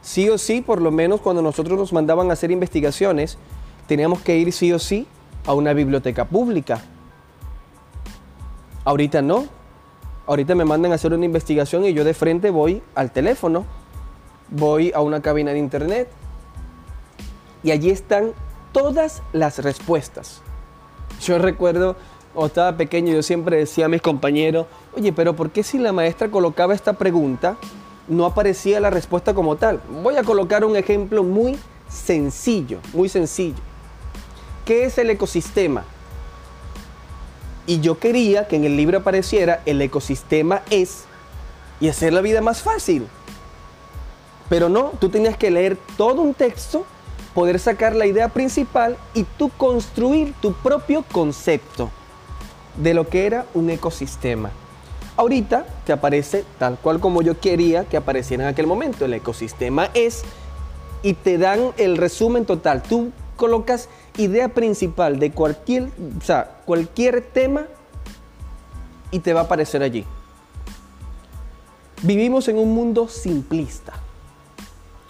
Sí 0.00 0.28
o 0.28 0.38
sí, 0.38 0.62
por 0.62 0.80
lo 0.80 0.90
menos 0.90 1.20
cuando 1.20 1.42
nosotros 1.42 1.78
nos 1.78 1.92
mandaban 1.92 2.30
a 2.30 2.32
hacer 2.32 2.50
investigaciones, 2.50 3.38
teníamos 3.86 4.20
que 4.20 4.36
ir 4.36 4.52
sí 4.52 4.72
o 4.72 4.78
sí 4.78 5.06
a 5.46 5.54
una 5.54 5.72
biblioteca 5.72 6.24
pública. 6.24 6.82
Ahorita 8.84 9.22
no. 9.22 9.46
Ahorita 10.26 10.54
me 10.54 10.64
mandan 10.64 10.92
a 10.92 10.94
hacer 10.94 11.12
una 11.12 11.24
investigación 11.24 11.84
y 11.84 11.92
yo 11.92 12.04
de 12.04 12.14
frente 12.14 12.50
voy 12.50 12.82
al 12.94 13.10
teléfono, 13.10 13.64
voy 14.50 14.92
a 14.94 15.00
una 15.00 15.20
cabina 15.20 15.52
de 15.52 15.58
internet 15.58 16.08
y 17.62 17.72
allí 17.72 17.90
están 17.90 18.32
todas 18.72 19.22
las 19.32 19.58
respuestas. 19.58 20.40
Yo 21.20 21.38
recuerdo 21.38 21.96
o 22.34 22.46
estaba 22.46 22.76
pequeño, 22.76 23.12
yo 23.12 23.22
siempre 23.22 23.58
decía 23.58 23.86
a 23.86 23.88
mis 23.88 24.00
compañeros, 24.00 24.66
oye, 24.96 25.12
pero 25.12 25.34
¿por 25.34 25.50
qué 25.50 25.62
si 25.62 25.78
la 25.78 25.92
maestra 25.92 26.30
colocaba 26.30 26.74
esta 26.74 26.94
pregunta, 26.94 27.56
no 28.08 28.24
aparecía 28.24 28.80
la 28.80 28.90
respuesta 28.90 29.34
como 29.34 29.56
tal? 29.56 29.80
Voy 30.02 30.16
a 30.16 30.22
colocar 30.22 30.64
un 30.64 30.76
ejemplo 30.76 31.24
muy 31.24 31.58
sencillo, 31.88 32.78
muy 32.92 33.08
sencillo. 33.08 33.58
¿Qué 34.64 34.84
es 34.84 34.96
el 34.98 35.10
ecosistema? 35.10 35.84
Y 37.66 37.80
yo 37.80 37.98
quería 37.98 38.48
que 38.48 38.56
en 38.56 38.64
el 38.64 38.76
libro 38.76 38.98
apareciera 38.98 39.62
el 39.66 39.80
ecosistema 39.80 40.62
es 40.70 41.04
y 41.80 41.88
hacer 41.88 42.12
la 42.12 42.20
vida 42.20 42.40
más 42.40 42.62
fácil. 42.62 43.06
Pero 44.48 44.68
no, 44.68 44.92
tú 45.00 45.08
tenías 45.08 45.36
que 45.36 45.50
leer 45.50 45.78
todo 45.96 46.22
un 46.22 46.34
texto, 46.34 46.84
poder 47.34 47.58
sacar 47.58 47.94
la 47.96 48.06
idea 48.06 48.28
principal 48.28 48.96
y 49.14 49.24
tú 49.24 49.50
construir 49.56 50.34
tu 50.40 50.52
propio 50.52 51.04
concepto 51.10 51.90
de 52.76 52.94
lo 52.94 53.08
que 53.08 53.26
era 53.26 53.46
un 53.54 53.70
ecosistema. 53.70 54.50
Ahorita 55.16 55.66
te 55.84 55.92
aparece 55.92 56.44
tal 56.58 56.78
cual 56.78 56.98
como 56.98 57.22
yo 57.22 57.38
quería 57.38 57.84
que 57.84 57.96
apareciera 57.96 58.44
en 58.44 58.50
aquel 58.50 58.66
momento. 58.66 59.04
El 59.04 59.14
ecosistema 59.14 59.90
es 59.94 60.24
y 61.02 61.14
te 61.14 61.38
dan 61.38 61.72
el 61.76 61.96
resumen 61.96 62.46
total. 62.46 62.82
Tú 62.82 63.12
colocas 63.36 63.88
idea 64.16 64.48
principal 64.48 65.18
de 65.18 65.32
cualquier, 65.32 65.84
o 66.18 66.24
sea, 66.24 66.58
cualquier 66.64 67.22
tema 67.22 67.66
y 69.10 69.20
te 69.20 69.32
va 69.32 69.40
a 69.40 69.44
aparecer 69.44 69.82
allí. 69.82 70.04
Vivimos 72.02 72.48
en 72.48 72.58
un 72.58 72.74
mundo 72.74 73.08
simplista. 73.08 73.92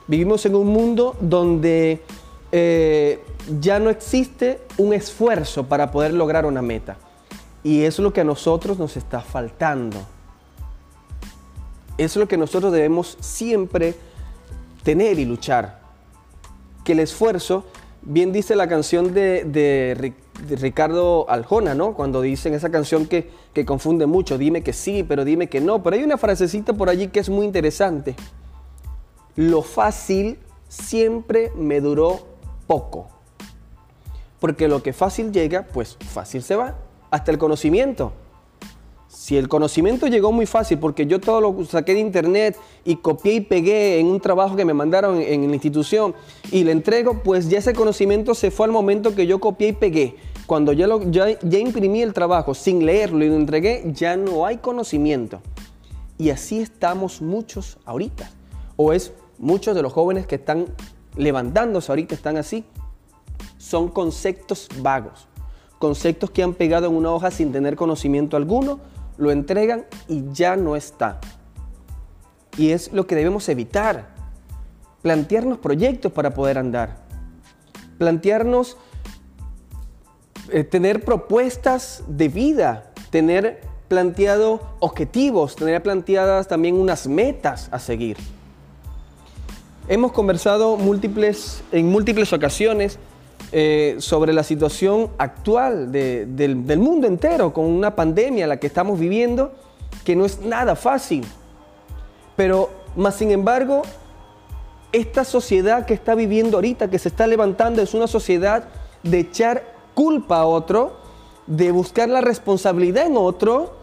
Vivimos 0.06 0.44
en 0.44 0.54
un 0.54 0.66
mundo 0.66 1.16
donde 1.20 2.02
eh, 2.50 3.24
ya 3.60 3.78
no 3.78 3.88
existe 3.88 4.60
un 4.76 4.92
esfuerzo 4.92 5.64
para 5.64 5.90
poder 5.90 6.12
lograr 6.12 6.44
una 6.44 6.60
meta. 6.60 6.98
Y 7.64 7.84
es 7.84 7.98
lo 7.98 8.12
que 8.12 8.20
a 8.20 8.24
nosotros 8.24 8.78
nos 8.78 8.96
está 8.96 9.20
faltando. 9.20 9.96
Es 11.96 12.16
lo 12.16 12.28
que 12.28 12.36
nosotros 12.36 12.72
debemos 12.72 13.16
siempre 13.20 13.94
tener 14.82 15.18
y 15.18 15.24
luchar. 15.24 15.80
Que 16.84 16.92
el 16.92 16.98
esfuerzo, 16.98 17.64
bien 18.02 18.32
dice 18.32 18.56
la 18.56 18.68
canción 18.68 19.14
de, 19.14 20.14
Ricardo 20.48 21.28
Aljona, 21.28 21.74
¿no? 21.74 21.94
Cuando 21.94 22.20
dicen 22.20 22.54
esa 22.54 22.70
canción 22.70 23.06
que, 23.06 23.30
que 23.52 23.64
confunde 23.64 24.06
mucho, 24.06 24.38
dime 24.38 24.62
que 24.62 24.72
sí, 24.72 25.04
pero 25.04 25.24
dime 25.24 25.48
que 25.48 25.60
no. 25.60 25.82
Pero 25.82 25.96
hay 25.96 26.02
una 26.02 26.18
frasecita 26.18 26.72
por 26.72 26.88
allí 26.88 27.08
que 27.08 27.20
es 27.20 27.28
muy 27.28 27.46
interesante. 27.46 28.16
Lo 29.36 29.62
fácil 29.62 30.38
siempre 30.68 31.52
me 31.56 31.80
duró 31.80 32.26
poco. 32.66 33.08
Porque 34.40 34.68
lo 34.68 34.82
que 34.82 34.92
fácil 34.92 35.32
llega, 35.32 35.66
pues 35.72 35.96
fácil 36.12 36.42
se 36.42 36.56
va 36.56 36.76
hasta 37.10 37.30
el 37.30 37.38
conocimiento. 37.38 38.12
Si 39.12 39.36
el 39.36 39.46
conocimiento 39.46 40.06
llegó 40.06 40.32
muy 40.32 40.46
fácil, 40.46 40.78
porque 40.78 41.06
yo 41.06 41.20
todo 41.20 41.42
lo 41.42 41.64
saqué 41.66 41.92
de 41.92 42.00
internet 42.00 42.56
y 42.82 42.96
copié 42.96 43.34
y 43.34 43.40
pegué 43.42 44.00
en 44.00 44.06
un 44.06 44.20
trabajo 44.20 44.56
que 44.56 44.64
me 44.64 44.72
mandaron 44.72 45.20
en, 45.20 45.46
la 45.48 45.54
institución 45.54 46.14
y 46.50 46.64
le 46.64 46.72
entrego, 46.72 47.22
pues 47.22 47.50
ya 47.50 47.58
ese 47.58 47.74
conocimiento 47.74 48.34
se 48.34 48.50
fue 48.50 48.64
al 48.64 48.72
momento 48.72 49.14
que 49.14 49.26
yo 49.26 49.38
copié 49.38 49.68
y 49.68 49.72
pegué. 49.74 50.16
Cuando 50.46 50.72
ya, 50.72 50.86
lo, 50.86 51.10
ya, 51.10 51.38
ya 51.40 51.58
imprimí 51.58 52.00
el 52.00 52.14
trabajo 52.14 52.54
sin 52.54 52.86
leerlo 52.86 53.22
y 53.22 53.28
lo 53.28 53.36
entregué, 53.36 53.84
ya 53.92 54.16
no 54.16 54.46
hay 54.46 54.56
conocimiento. 54.56 55.42
Y 56.16 56.30
así 56.30 56.60
estamos 56.60 57.20
muchos 57.20 57.76
ahorita. 57.84 58.30
O 58.76 58.94
es 58.94 59.12
muchos 59.38 59.74
de 59.74 59.82
los 59.82 59.92
jóvenes 59.92 60.26
que 60.26 60.36
están 60.36 60.68
levantándose 61.16 61.92
ahorita 61.92 62.14
están 62.14 62.38
así. 62.38 62.64
Son 63.58 63.88
conceptos 63.88 64.68
vagos 64.78 65.28
conceptos 65.82 66.30
que 66.30 66.44
han 66.44 66.54
pegado 66.54 66.86
en 66.86 66.94
una 66.94 67.10
hoja 67.10 67.32
sin 67.32 67.50
tener 67.50 67.74
conocimiento 67.74 68.36
alguno, 68.36 68.78
lo 69.16 69.30
entregan 69.30 69.86
y 70.08 70.24
ya 70.32 70.56
no 70.56 70.76
está. 70.76 71.20
Y 72.56 72.70
es 72.70 72.92
lo 72.92 73.06
que 73.06 73.14
debemos 73.14 73.48
evitar. 73.48 74.12
Plantearnos 75.02 75.58
proyectos 75.58 76.12
para 76.12 76.34
poder 76.34 76.58
andar. 76.58 77.04
Plantearnos 77.98 78.76
eh, 80.50 80.64
tener 80.64 81.04
propuestas 81.04 82.02
de 82.08 82.28
vida, 82.28 82.92
tener 83.10 83.60
planteado 83.88 84.60
objetivos, 84.80 85.56
tener 85.56 85.82
planteadas 85.82 86.48
también 86.48 86.76
unas 86.76 87.06
metas 87.06 87.68
a 87.72 87.78
seguir. 87.78 88.16
Hemos 89.88 90.12
conversado 90.12 90.76
múltiples, 90.76 91.62
en 91.72 91.90
múltiples 91.90 92.32
ocasiones 92.32 92.98
eh, 93.54 93.96
sobre 93.98 94.32
la 94.32 94.44
situación 94.44 95.10
actual 95.18 95.92
del, 95.92 96.56
mundo 96.78 97.06
entero 97.06 97.52
con 97.52 97.66
una 97.66 97.94
pandemia 97.94 98.46
la 98.46 98.58
que 98.58 98.66
estamos 98.66 98.98
viviendo, 98.98 99.52
que 100.04 100.16
no 100.16 100.24
es 100.24 100.40
nada 100.40 100.74
fácil. 100.74 101.22
Pero, 102.34 102.70
más 102.96 103.16
sin 103.16 103.30
embargo, 103.30 103.82
esta 104.90 105.24
sociedad 105.24 105.84
que 105.84 105.92
está 105.92 106.14
viviendo 106.14 106.56
ahorita, 106.56 106.88
que 106.88 106.98
se 106.98 107.08
está 107.08 107.26
levantando, 107.26 107.82
es 107.82 107.92
una 107.92 108.06
sociedad 108.06 108.64
de 109.02 109.18
echar 109.18 109.64
culpa 109.92 110.38
a 110.38 110.46
otro, 110.46 110.96
de 111.46 111.72
buscar 111.72 112.08
la 112.08 112.22
responsabilidad 112.22 113.04
en 113.04 113.18
otro 113.18 113.74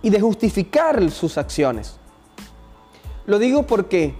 y 0.00 0.10
de 0.10 0.20
justificar 0.20 1.10
sus 1.10 1.38
acciones. 1.38 1.96
Lo 3.26 3.40
digo 3.40 3.64
porque 3.64 4.14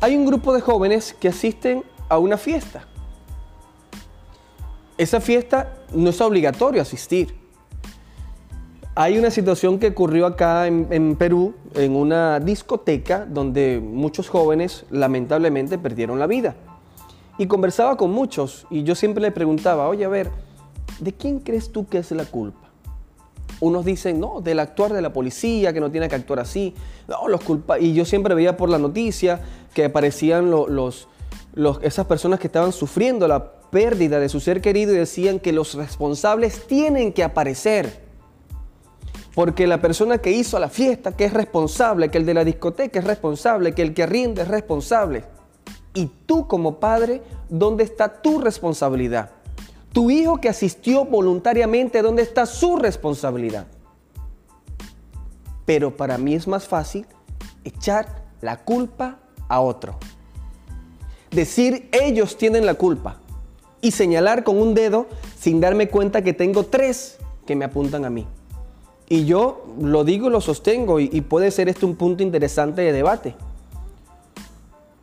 hay 0.00 0.16
un 0.16 0.26
grupo 0.26 0.52
de 0.52 0.60
jóvenes 0.60 1.14
que 1.20 1.28
asisten 1.28 1.84
a 2.08 2.18
una 2.18 2.36
fiesta. 2.36 2.84
Esa 4.96 5.20
fiesta 5.20 5.72
no 5.92 6.10
es 6.10 6.20
obligatorio 6.20 6.80
asistir. 6.80 7.34
Hay 8.96 9.18
una 9.18 9.32
situación 9.32 9.80
que 9.80 9.88
ocurrió 9.88 10.24
acá 10.24 10.68
en, 10.68 11.16
Perú, 11.16 11.54
en 11.74 11.96
una 11.96 12.38
discoteca, 12.38 13.26
donde 13.26 13.80
muchos 13.82 14.28
jóvenes 14.28 14.84
lamentablemente 14.90 15.78
perdieron 15.78 16.20
la 16.20 16.28
vida. 16.28 16.54
Y 17.38 17.48
conversaba 17.48 17.96
con 17.96 18.12
muchos 18.12 18.68
y 18.70 18.84
yo 18.84 18.94
siempre 18.94 19.20
le 19.20 19.32
preguntaba, 19.32 19.88
oye, 19.88 20.04
a 20.04 20.08
ver, 20.08 20.30
¿de 21.00 21.12
quién 21.12 21.40
crees 21.40 21.72
tú 21.72 21.88
que 21.88 21.98
es 21.98 22.12
la 22.12 22.24
culpa? 22.24 22.68
Unos 23.58 23.84
dicen, 23.84 24.20
no, 24.20 24.40
del 24.40 24.60
actuar 24.60 24.92
de 24.92 25.02
la 25.02 25.12
policía, 25.12 25.72
que 25.72 25.80
no 25.80 25.90
tiene 25.90 26.08
que 26.08 26.14
actuar 26.14 26.38
así. 26.38 26.74
No, 27.08 27.26
los 27.28 27.42
culpa 27.42 27.78
Y 27.80 27.94
yo 27.94 28.04
siempre 28.04 28.34
veía 28.34 28.56
por 28.56 28.68
la 28.68 28.78
noticia 28.78 29.40
que 29.74 29.86
aparecían 29.86 30.50
los, 30.50 31.08
esas 31.82 32.06
personas 32.06 32.40
que 32.40 32.48
estaban 32.48 32.72
sufriendo 32.72 33.28
la 33.28 33.52
pérdida 33.70 34.20
de 34.20 34.28
su 34.28 34.40
ser 34.40 34.60
querido 34.60 34.92
y 34.92 34.96
decían 34.96 35.38
que 35.38 35.52
los 35.52 35.74
responsables 35.74 36.66
tienen 36.66 37.12
que 37.12 37.24
aparecer. 37.24 38.04
Porque 39.34 39.66
la 39.66 39.80
persona 39.80 40.18
que 40.18 40.30
hizo 40.30 40.58
la 40.58 40.68
fiesta, 40.68 41.16
que 41.16 41.24
es 41.24 41.32
responsable, 41.32 42.08
que 42.08 42.18
el 42.18 42.26
de 42.26 42.34
la 42.34 42.44
discoteca 42.44 43.00
es 43.00 43.04
responsable, 43.04 43.74
que 43.74 43.82
el 43.82 43.94
que 43.94 44.06
rinde 44.06 44.42
es 44.42 44.48
responsable. 44.48 45.24
Y 45.92 46.06
tú 46.26 46.46
como 46.46 46.78
padre, 46.78 47.22
¿dónde 47.48 47.84
está 47.84 48.22
tu 48.22 48.40
responsabilidad? 48.40 49.30
Tu 49.92 50.10
hijo 50.10 50.40
que 50.40 50.48
asistió 50.48 51.04
voluntariamente, 51.04 52.02
¿dónde 52.02 52.22
está 52.22 52.46
su 52.46 52.76
responsabilidad? 52.76 53.66
Pero 55.64 55.96
para 55.96 56.18
mí 56.18 56.34
es 56.34 56.46
más 56.46 56.66
fácil 56.66 57.06
echar 57.64 58.24
la 58.40 58.58
culpa 58.64 59.18
a 59.48 59.60
otro. 59.60 59.98
Decir 61.34 61.88
ellos 61.90 62.36
tienen 62.36 62.64
la 62.64 62.74
culpa 62.74 63.16
y 63.80 63.90
señalar 63.90 64.44
con 64.44 64.60
un 64.60 64.72
dedo 64.72 65.06
sin 65.36 65.60
darme 65.60 65.88
cuenta 65.88 66.22
que 66.22 66.32
tengo 66.32 66.62
tres 66.62 67.18
que 67.44 67.56
me 67.56 67.64
apuntan 67.64 68.04
a 68.04 68.10
mí. 68.10 68.24
Y 69.08 69.24
yo 69.24 69.66
lo 69.80 70.04
digo 70.04 70.28
y 70.28 70.30
lo 70.30 70.40
sostengo 70.40 71.00
y, 71.00 71.20
puede 71.22 71.50
ser 71.50 71.68
este 71.68 71.86
un 71.86 71.96
punto 71.96 72.22
interesante 72.22 72.82
de 72.82 72.92
debate. 72.92 73.34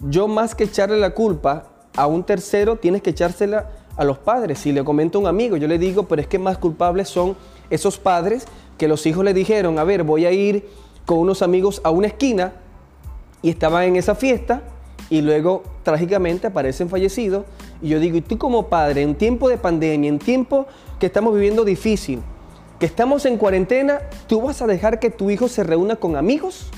Yo 0.08 0.30
más 0.30 0.56
que 0.56 0.64
echarle 0.64 0.98
la 0.98 1.10
culpa 1.10 1.68
a 1.98 2.08
un 2.08 2.24
tercero, 2.24 2.78
tienes 2.78 3.02
que 3.02 3.10
echársela 3.10 3.70
a 3.98 4.06
los 4.06 4.18
padres. 4.18 4.60
Si 4.60 4.72
le 4.72 4.86
comento 4.86 5.18
a 5.18 5.22
un 5.22 5.28
amigo, 5.28 5.58
yo 5.58 5.68
le 5.68 5.78
digo, 5.78 6.08
pero 6.08 6.22
es 6.22 6.28
que 6.30 6.40
más 6.40 6.58
culpables 6.58 7.10
son 7.10 7.36
esos 7.70 7.98
padres 8.00 8.46
que 8.78 8.88
los 8.88 9.06
hijos 9.06 9.26
le 9.26 9.34
dijeron, 9.34 9.78
a 9.80 9.84
ver, 9.84 10.04
voy 10.04 10.26
a 10.26 10.32
ir 10.32 10.70
con 11.06 11.20
unos 11.20 11.42
amigos 11.42 11.82
a 11.84 11.90
una 11.90 12.08
esquina 12.08 12.54
y 13.42 13.50
estaban 13.50 13.84
en 13.84 13.98
esa 13.98 14.16
fiesta 14.16 14.64
y 15.12 15.22
luego 15.22 15.62
trágicamente 15.84 16.48
aparecen 16.48 16.90
fallecidos. 16.90 17.44
Y 17.82 17.90
yo 17.90 18.00
digo, 18.00 18.16
y 18.16 18.22
tú 18.22 18.38
como 18.38 18.68
padre, 18.68 19.02
en 19.02 19.14
tiempo 19.14 19.50
de 19.50 19.58
pandemia, 19.58 20.08
en 20.08 20.18
tiempo 20.18 20.66
que 21.00 21.08
estamos 21.08 21.34
viviendo 21.34 21.66
difícil, 21.66 22.22
que 22.80 22.86
estamos 22.86 23.26
en 23.26 23.38
cuarentena, 23.38 24.00
¿tú 24.28 24.42
vas 24.42 24.62
a 24.62 24.68
dejar 24.68 25.00
que 25.00 25.10
tu 25.10 25.30
hijo 25.30 25.50
se 25.50 25.66
reúna 25.66 25.98
con 25.98 26.16
amigos? 26.16 26.72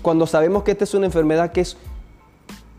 Cuando 0.00 0.26
sabemos 0.26 0.62
que 0.62 0.70
esta 0.70 0.84
es 0.84 0.94
una 0.94 1.04
enfermedad 1.04 1.52
que 1.52 1.60
es 1.60 1.76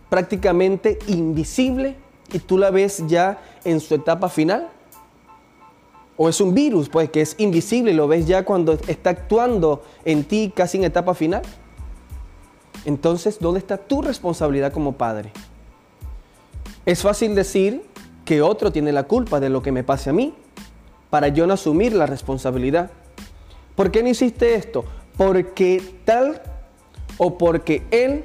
prácticamente 0.09 0.97
invisible 1.05 1.95
y 2.33 2.39
tú 2.39 2.57
la 2.57 2.71
ves 2.71 3.03
ya 3.07 3.39
en 3.65 3.79
su 3.79 3.93
etapa 3.93 4.29
final. 4.29 4.69
O 6.15 6.27
es 6.27 6.41
un 6.41 6.55
virus, 6.55 6.89
pues, 6.89 7.11
que 7.11 7.21
es 7.21 7.35
invisible 7.37 7.91
y 7.91 7.93
lo 7.93 8.07
ves 8.07 8.25
ya 8.25 8.43
cuando 8.43 8.73
está 8.87 9.11
actuando 9.11 9.83
en 10.05 10.23
ti 10.23 10.51
casi 10.55 10.79
en 10.79 10.85
etapa 10.85 11.13
final. 11.13 11.43
Entonces, 12.87 13.39
¿dónde 13.41 13.59
está 13.59 13.75
tu 13.75 14.01
responsabilidad 14.01 14.71
como 14.71 14.93
padre? 14.93 15.33
Es 16.85 17.01
fácil 17.01 17.35
decir 17.35 17.83
que 18.23 18.41
otro 18.41 18.71
tiene 18.71 18.93
la 18.93 19.03
culpa 19.03 19.41
de 19.41 19.49
lo 19.49 19.61
que 19.61 19.73
me 19.73 19.83
pase 19.83 20.09
a 20.09 20.13
mí, 20.13 20.33
para 21.09 21.27
yo 21.27 21.45
no 21.47 21.53
asumir 21.55 21.91
la 21.91 22.05
responsabilidad. 22.05 22.89
¿Por 23.75 23.91
qué 23.91 24.01
no 24.03 24.07
hiciste 24.07 24.55
esto? 24.55 24.85
Porque 25.17 25.83
tal 26.05 26.41
o 27.17 27.37
porque 27.37 27.85
él, 27.91 28.23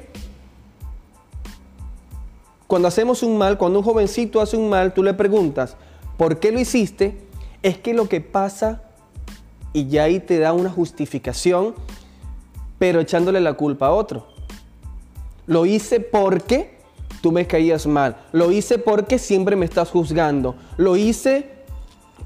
cuando 2.68 2.86
hacemos 2.86 3.24
un 3.24 3.36
mal, 3.36 3.58
cuando 3.58 3.80
un 3.80 3.84
jovencito 3.84 4.40
hace 4.40 4.56
un 4.56 4.70
mal, 4.70 4.94
tú 4.94 5.02
le 5.02 5.12
preguntas, 5.12 5.76
¿por 6.16 6.38
qué 6.38 6.52
lo 6.52 6.60
hiciste? 6.60 7.18
Es 7.64 7.78
que 7.78 7.94
lo 7.94 8.08
que 8.08 8.20
pasa, 8.20 8.84
y 9.72 9.88
ya 9.88 10.04
ahí 10.04 10.20
te 10.20 10.38
da 10.38 10.52
una 10.52 10.70
justificación, 10.70 11.74
pero 12.78 13.00
echándole 13.00 13.40
la 13.40 13.54
culpa 13.54 13.88
a 13.88 13.92
otro. 13.92 14.31
Lo 15.46 15.66
hice 15.66 16.00
porque 16.00 16.78
tú 17.20 17.32
me 17.32 17.46
caías 17.46 17.86
mal. 17.86 18.16
Lo 18.32 18.50
hice 18.52 18.78
porque 18.78 19.18
siempre 19.18 19.56
me 19.56 19.64
estás 19.64 19.90
juzgando. 19.90 20.54
Lo 20.76 20.96
hice 20.96 21.50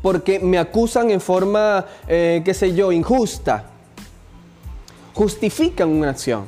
porque 0.02 0.38
me 0.40 0.59
acusan 0.59 1.11
en 1.11 1.20
forma, 1.20 1.85
eh, 2.09 2.42
qué 2.44 2.55
sé 2.55 2.74
yo, 2.74 2.92
injusta. 2.92 3.64
Justifican 5.14 5.88
una 5.88 6.11
acción. 6.11 6.46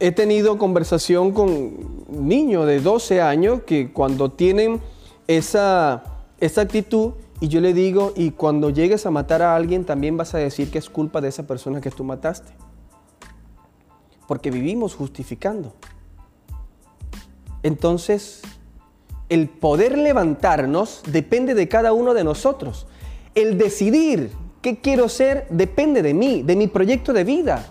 He 0.00 0.12
tenido 0.12 0.58
conversación 0.58 1.32
con 1.32 2.04
niños 2.08 2.66
de 2.66 2.80
12 2.80 3.20
años 3.20 3.62
que 3.66 3.92
cuando 3.92 4.30
tienen 4.30 4.80
esa, 5.26 6.02
esa 6.40 6.60
actitud 6.60 7.12
y 7.40 7.48
yo 7.48 7.60
le 7.60 7.74
digo, 7.74 8.12
y 8.16 8.30
cuando 8.30 8.70
llegues 8.70 9.06
a 9.06 9.10
matar 9.10 9.42
a 9.42 9.54
alguien 9.54 9.84
también 9.84 10.16
vas 10.16 10.34
a 10.34 10.38
decir 10.38 10.70
que 10.70 10.78
es 10.78 10.88
culpa 10.88 11.20
de 11.20 11.28
esa 11.28 11.46
persona 11.46 11.80
que 11.80 11.90
tú 11.90 12.04
mataste. 12.04 12.52
Porque 14.26 14.50
vivimos 14.50 14.94
justificando. 14.94 15.74
Entonces, 17.62 18.42
el 19.28 19.48
poder 19.48 19.96
levantarnos 19.96 21.02
depende 21.06 21.54
de 21.54 21.68
cada 21.68 21.92
uno 21.92 22.14
de 22.14 22.24
nosotros. 22.24 22.86
El 23.34 23.58
decidir 23.58 24.32
qué 24.62 24.80
quiero 24.80 25.08
ser 25.08 25.46
depende 25.50 26.02
de 26.02 26.14
mí, 26.14 26.42
de 26.42 26.56
mi 26.56 26.68
proyecto 26.68 27.12
de 27.12 27.24
vida. 27.24 27.66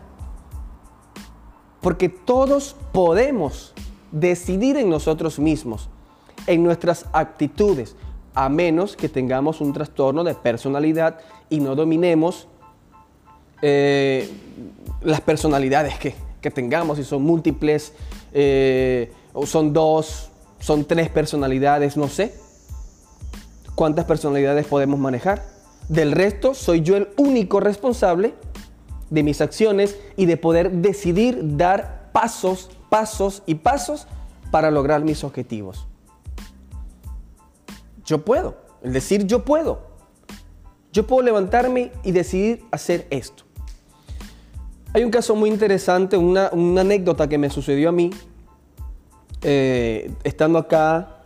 Porque 1.81 2.09
todos 2.09 2.75
podemos 2.91 3.73
decidir 4.11 4.77
en 4.77 4.89
nosotros 4.89 5.39
mismos, 5.39 5.89
en 6.47 6.63
nuestras 6.63 7.05
actitudes, 7.13 7.95
a 8.33 8.49
menos 8.49 8.95
que 8.95 9.09
tengamos 9.09 9.61
un 9.61 9.73
trastorno 9.73 10.23
de 10.23 10.33
personalidad 10.33 11.19
y 11.49 11.59
no 11.59 11.75
dominemos 11.75 12.47
eh, 13.61 14.29
las 15.01 15.21
personalidades 15.21 15.97
que, 15.99 16.15
tengamos, 16.51 16.97
si 16.97 17.03
son 17.03 17.23
múltiples, 17.23 17.93
eh, 18.33 19.11
son 19.45 19.73
dos, 19.73 20.29
son 20.59 20.85
tres 20.85 21.09
personalidades, 21.09 21.97
no 21.97 22.07
sé. 22.07 22.33
¿Cuántas 23.75 24.05
personalidades 24.05 24.65
podemos 24.65 24.99
manejar? 24.99 25.43
Del 25.89 26.11
resto, 26.11 26.53
soy 26.53 26.81
yo 26.81 26.95
el 26.95 27.09
único 27.17 27.59
responsable 27.59 28.33
de 29.09 29.23
mis 29.23 29.41
acciones 29.41 29.97
y 30.15 30.25
de 30.25 30.37
poder 30.37 30.71
decidir 30.71 31.57
dar 31.57 32.09
pasos, 32.13 32.69
pasos 32.89 33.43
y 33.45 33.55
pasos 33.55 34.07
para 34.51 34.71
lograr 34.71 35.03
mis 35.03 35.23
objetivos. 35.23 35.87
Yo 38.05 38.23
puedo, 38.23 38.55
el 38.81 38.93
decir 38.93 39.25
yo 39.25 39.43
puedo. 39.43 39.93
Yo 40.91 41.07
puedo 41.07 41.23
levantarme 41.23 41.91
y 42.03 42.11
decidir 42.11 42.63
hacer 42.71 43.07
esto. 43.09 43.43
Hay 44.95 45.03
un 45.03 45.09
caso 45.09 45.35
muy 45.35 45.49
interesante, 45.49 46.17
una, 46.17 46.49
anécdota 46.49 47.27
que 47.27 47.39
me 47.39 47.49
sucedió 47.49 47.89
a 47.89 47.91
mí 47.91 48.11
eh, 49.41 50.11
estando 50.23 50.59
acá 50.59 51.17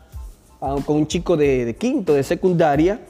ah, 0.62 0.78
con 0.86 0.96
un 0.96 1.08
chico 1.08 1.36
de, 1.36 1.76
quinto, 1.78 2.14
de 2.14 2.24
secundaria, 2.24 3.02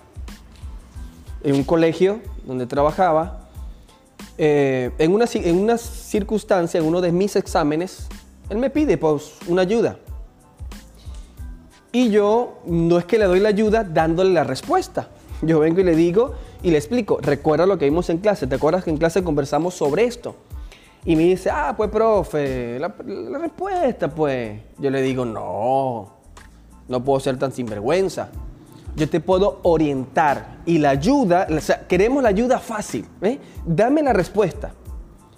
en 1.43 1.53
un 1.53 1.63
colegio 1.63 2.21
donde 2.43 2.65
trabajaba, 2.65 3.47
eh, 4.39 4.89
en, 4.97 5.13
una, 5.13 5.25
en 5.31 5.59
una 5.59 5.77
circunstancia, 5.77 6.79
en 6.79 6.87
uno 6.87 7.01
de 7.01 7.11
mis 7.11 7.35
exámenes, 7.35 8.07
él 8.49 8.57
me 8.57 8.71
pide 8.71 8.97
pues, 8.97 9.33
una 9.47 9.61
ayuda. 9.61 9.99
Y 11.91 12.09
yo 12.09 12.57
no 12.65 12.97
es 12.97 13.05
que 13.05 13.19
le 13.19 13.25
doy 13.25 13.41
la 13.41 13.49
ayuda 13.49 13.83
dándole 13.83 14.33
la 14.33 14.43
respuesta. 14.43 15.09
Yo 15.43 15.59
vengo 15.59 15.81
y 15.81 15.83
le 15.83 15.95
digo 15.95 16.33
y 16.63 16.71
le 16.71 16.77
explico, 16.77 17.19
recuerda 17.21 17.67
lo 17.67 17.77
que 17.77 17.85
vimos 17.85 18.09
en 18.09 18.17
clase, 18.17 18.47
¿te 18.47 18.55
acuerdas 18.55 18.83
que 18.83 18.89
en 18.89 18.97
clase 18.97 19.23
conversamos 19.23 19.75
sobre 19.75 20.05
esto? 20.05 20.35
Y 21.05 21.15
me 21.15 21.23
dice, 21.23 21.49
ah, 21.49 21.73
pues 21.75 21.89
profe, 21.89 22.79
la, 22.79 22.89
respuesta, 23.39 24.09
pues. 24.09 24.59
Yo 24.77 24.89
le 24.89 25.01
digo, 25.01 25.25
no, 25.25 26.09
no 26.87 27.03
puedo 27.03 27.19
ser 27.19 27.39
tan 27.39 27.51
sinvergüenza. 27.51 28.29
yo 28.95 29.07
te 29.09 29.19
puedo 29.19 29.59
orientar. 29.63 30.57
Y 30.65 30.79
la 30.79 30.89
ayuda, 30.89 31.47
o 31.49 31.59
sea, 31.59 31.87
queremos 31.87 32.21
la 32.23 32.29
ayuda 32.29 32.59
fácil. 32.59 33.05
¿eh? 33.21 33.39
Dame 33.65 34.01
la 34.03 34.11
respuesta. 34.11 34.73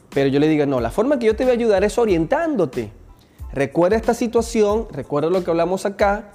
Pero 0.09 0.29
yo 0.29 0.39
le 0.39 0.47
digo, 0.47 0.65
no, 0.65 0.79
la 0.79 0.89
forma 0.91 1.19
que 1.19 1.27
yo 1.27 1.35
te 1.35 1.43
voy 1.43 1.51
a 1.51 1.53
ayudar 1.53 1.83
es 1.83 1.97
orientándote. 1.97 2.91
Recuerda 3.51 3.95
esta 3.95 4.13
situación, 4.13 4.87
recuerda 4.91 5.29
lo 5.29 5.43
que 5.43 5.51
hablamos 5.51 5.85
acá. 5.85 6.31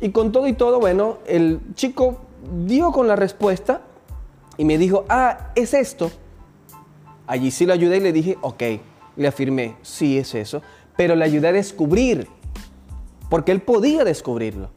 Y 0.00 0.10
con 0.10 0.32
todo 0.32 0.46
y 0.46 0.52
todo, 0.52 0.80
bueno, 0.80 1.18
el 1.26 1.60
chico 1.74 2.20
dio 2.64 2.92
con 2.92 3.08
la 3.08 3.16
respuesta 3.16 3.82
y 4.56 4.64
me 4.64 4.78
dijo, 4.78 5.04
ah, 5.08 5.50
es 5.54 5.74
esto. 5.74 6.10
Allí 7.26 7.50
sí 7.50 7.66
lo 7.66 7.72
ayudé 7.72 7.98
y 7.98 8.00
le 8.00 8.12
dije, 8.12 8.38
ok. 8.40 8.62
Le 9.16 9.28
afirmé, 9.28 9.76
sí 9.82 10.18
es 10.18 10.34
eso. 10.34 10.62
Pero 10.96 11.14
le 11.14 11.24
ayudé 11.24 11.48
a 11.48 11.52
descubrir, 11.52 12.28
porque 13.28 13.52
él 13.52 13.62
podía 13.62 14.04
descubrirlo. 14.04 14.70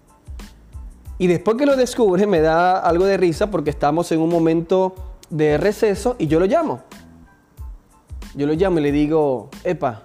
Y 1.17 1.27
después 1.27 1.57
que 1.57 1.65
lo 1.65 1.75
descubre 1.75 2.25
me 2.25 2.39
da 2.39 2.79
algo 2.79 3.05
de 3.05 3.17
risa 3.17 3.51
porque 3.51 3.69
estamos 3.69 4.11
en 4.13 4.21
un 4.21 4.29
momento 4.29 4.95
de 5.29 5.57
receso 5.57 6.15
y 6.17 6.27
yo 6.27 6.39
lo 6.39 6.45
llamo. 6.45 6.81
Yo 8.35 8.47
lo 8.47 8.53
llamo 8.53 8.79
y 8.79 8.83
le 8.83 8.91
digo, 8.93 9.49
epa, 9.65 10.03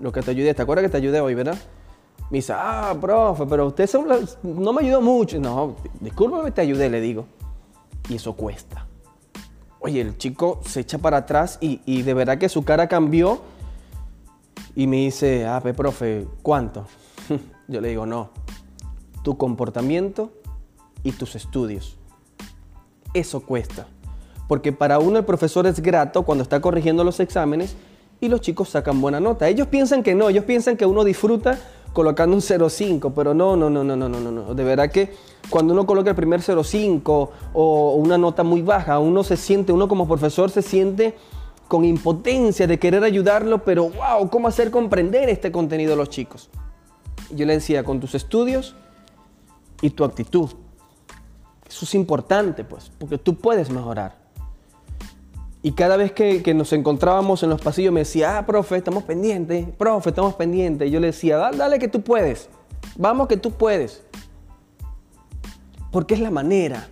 lo 0.00 0.10
que 0.10 0.20
te 0.20 0.32
ayudé, 0.32 0.54
¿te 0.54 0.62
acuerdas 0.62 0.82
que 0.82 0.88
te 0.88 0.96
ayudé 0.96 1.20
hoy, 1.20 1.34
verdad? 1.34 1.56
Me 2.30 2.38
dice, 2.38 2.52
ah, 2.56 2.94
profe, 3.00 3.46
pero 3.46 3.68
usted 3.68 3.88
no 4.42 4.72
me 4.72 4.82
ayudó 4.82 5.00
mucho. 5.00 5.38
No, 5.38 5.76
discúlpame, 6.00 6.50
te 6.50 6.60
ayudé, 6.62 6.90
le 6.90 7.00
digo. 7.00 7.26
Y 8.08 8.16
eso 8.16 8.34
cuesta. 8.34 8.87
Oye, 9.80 10.00
el 10.00 10.18
chico 10.18 10.60
se 10.64 10.80
echa 10.80 10.98
para 10.98 11.18
atrás 11.18 11.58
y, 11.60 12.02
de 12.02 12.14
verdad 12.14 12.38
que 12.38 12.48
su 12.48 12.64
cara 12.64 12.88
cambió. 12.88 13.40
Y 14.74 14.86
me 14.86 14.96
dice, 14.98 15.46
ah, 15.46 15.60
profe, 15.76 16.26
¿cuánto? 16.42 16.86
Yo 17.68 17.80
le 17.80 17.88
digo, 17.88 18.06
no, 18.06 18.30
tu 19.22 19.36
comportamiento 19.36 20.32
y 21.02 21.12
tus 21.12 21.34
estudios. 21.34 21.96
Eso 23.14 23.40
cuesta. 23.40 23.86
Porque 24.46 24.72
para 24.72 24.98
uno 24.98 25.18
el 25.18 25.24
profesor 25.24 25.66
es 25.66 25.80
grato 25.80 26.22
cuando 26.22 26.42
está 26.42 26.60
corrigiendo 26.60 27.04
los 27.04 27.20
exámenes 27.20 27.76
y 28.20 28.28
los 28.28 28.40
chicos 28.40 28.70
sacan 28.70 29.00
buena 29.00 29.20
nota. 29.20 29.48
Ellos 29.48 29.68
piensan 29.68 30.02
que 30.02 30.14
no, 30.14 30.28
ellos 30.28 30.44
piensan 30.44 30.76
que 30.76 30.86
uno 30.86 31.04
disfruta 31.04 31.58
colocando 31.98 32.36
un 32.36 32.42
0,5, 32.42 33.12
pero 33.12 33.34
no, 33.34 33.56
no, 33.56 33.68
no, 33.68 33.82
no, 33.82 33.96
no, 33.96 34.08
no, 34.08 34.20
no. 34.20 34.54
De 34.54 34.62
verdad 34.62 34.88
que 34.88 35.12
cuando 35.50 35.72
uno 35.72 35.84
coloca 35.84 36.10
el 36.10 36.14
primer 36.14 36.38
0,5 36.40 37.30
o 37.52 37.94
una 37.94 38.16
nota 38.16 38.44
muy 38.44 38.62
baja, 38.62 39.00
uno 39.00 39.24
se 39.24 39.36
siente, 39.36 39.72
uno 39.72 39.88
como 39.88 40.06
profesor 40.06 40.48
se 40.48 40.62
siente 40.62 41.16
con 41.66 41.84
impotencia 41.84 42.68
de 42.68 42.78
querer 42.78 43.02
ayudarlo, 43.02 43.64
pero 43.64 43.90
wow, 43.90 44.30
¿cómo 44.30 44.46
hacer 44.46 44.70
comprender 44.70 45.28
este 45.28 45.50
contenido 45.50 45.94
a 45.94 45.96
los 45.96 46.08
chicos? 46.08 46.50
Yo 47.34 47.44
le 47.46 47.54
decía, 47.54 47.82
con 47.82 47.98
tus 47.98 48.14
estudios 48.14 48.76
y 49.82 49.90
tu 49.90 50.04
actitud. 50.04 50.50
Eso 51.68 51.84
es 51.84 51.94
importante, 51.96 52.62
pues, 52.62 52.92
porque 52.96 53.18
tú 53.18 53.34
puedes 53.34 53.70
mejorar. 53.70 54.14
Y 55.62 55.72
cada 55.72 55.96
vez 55.96 56.12
que, 56.12 56.54
nos 56.54 56.72
encontrábamos 56.72 57.42
en 57.42 57.50
los 57.50 57.60
pasillos 57.60 57.92
me 57.92 58.00
decía, 58.00 58.38
ah, 58.38 58.46
profe, 58.46 58.76
estamos 58.76 59.02
pendientes, 59.02 59.66
profe, 59.76 60.10
estamos 60.10 60.34
pendientes. 60.34 60.88
Y 60.88 60.90
yo 60.90 61.00
le 61.00 61.08
decía, 61.08 61.36
dale, 61.36 61.56
dale 61.56 61.78
que 61.78 61.88
tú 61.88 62.02
puedes, 62.02 62.48
vamos 62.96 63.26
que 63.26 63.36
tú 63.36 63.50
puedes. 63.50 64.04
Porque 65.90 66.14
es 66.14 66.20
la 66.20 66.30
manera. 66.30 66.88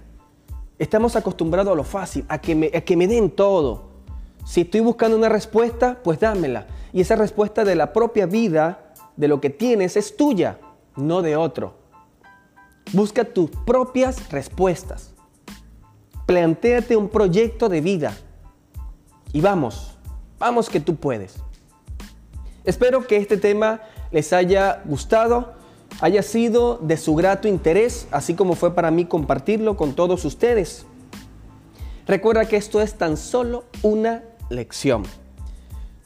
Estamos 0.79 1.15
acostumbrados 1.17 1.73
a 1.73 1.77
lo 1.77 1.85
fácil, 1.85 2.25
a 2.29 2.41
que 2.41 2.55
me, 2.55 2.67
a 2.75 2.81
que 2.81 2.97
me 2.97 3.07
den 3.07 3.31
todo. 3.31 3.85
Si 4.45 4.63
estoy 4.63 4.81
buscando 4.81 5.17
una 5.17 5.29
respuesta, 5.29 6.01
pues 6.03 6.19
dámela. 6.19 6.67
Y 6.93 7.01
esa 7.01 7.15
respuesta 7.15 7.65
de 7.65 7.77
la 7.77 7.93
propia 7.93 8.27
vida, 8.27 8.93
de 9.17 9.29
lo 9.29 9.41
que 9.41 9.51
tienes, 9.51 9.97
es 9.97 10.17
tuya, 10.17 10.59
no 10.97 11.23
de 11.23 11.37
otro. 11.37 11.75
Busca 12.93 13.25
tus 13.25 13.51
propias 13.51 14.31
respuestas. 14.31 15.15
Plantéate 16.27 16.97
un 16.97 17.09
proyecto 17.09 17.69
de 17.69 17.81
vida. 17.81 18.17
Y 19.37 19.43
vamos, 19.43 19.91
vamos 20.39 20.71
que 20.71 20.81
tú 20.81 20.97
puedes. 20.97 21.35
Espero 22.65 23.07
que 23.07 23.19
este 23.19 23.37
tema 23.37 23.83
les 24.11 24.33
haya 24.33 24.81
gustado, 24.87 25.53
haya 26.01 26.23
sido 26.23 26.79
de 26.79 26.97
su 26.97 27.15
grato 27.15 27.47
interés, 27.47 28.09
así 28.13 28.33
como 28.33 28.55
fue 28.55 28.75
para 28.75 28.91
mí 28.91 29.05
compartirlo 29.05 29.77
con 29.77 29.93
todos 29.93 30.25
ustedes. 30.25 30.87
Recuerda 32.07 32.47
que 32.47 32.57
esto 32.57 32.81
es 32.81 32.95
tan 32.95 33.19
solo 33.19 33.65
una 33.83 34.23
lección. 34.49 35.03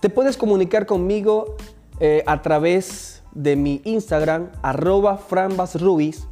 Te 0.01 0.09
puedes 0.09 0.37
comunicar 0.37 0.85
conmigo 0.85 1.55
eh, 2.01 2.25
a 2.27 2.43
través 2.43 3.23
de 3.31 3.55
mi 3.55 3.81
Instagram, 3.85 4.51
arroba 4.61 5.19
frambasruiz, 5.19 6.25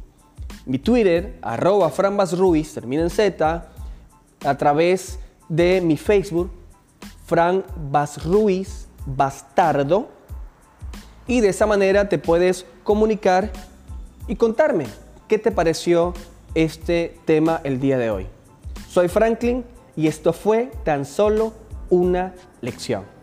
mi 0.65 0.79
Twitter, 0.79 1.39
arroba 1.43 1.93
Ruiz, 2.33 2.73
termina 2.73 3.03
en 3.03 3.09
Z, 3.09 3.69
a 4.43 4.57
través 4.57 5.17
de 5.47 5.79
mi 5.79 5.95
Facebook, 5.95 6.58
Fran 7.29 7.63
Ruiz 8.25 8.87
Bastardo. 9.05 10.07
Y 11.27 11.41
de 11.41 11.49
esa 11.49 11.67
manera 11.67 12.09
te 12.09 12.17
puedes 12.17 12.65
comunicar 12.83 13.51
y 14.27 14.35
contarme 14.35 14.87
qué 15.27 15.37
te 15.37 15.51
pareció 15.51 16.15
este 16.55 17.19
tema 17.25 17.61
el 17.63 17.79
día 17.79 17.99
de 17.99 18.09
hoy. 18.09 18.27
Soy 18.89 19.09
Franklin 19.09 19.63
y 19.95 20.07
esto 20.07 20.33
fue 20.33 20.71
tan 20.83 21.05
solo 21.05 21.53
una 21.91 22.33
lección. 22.61 23.18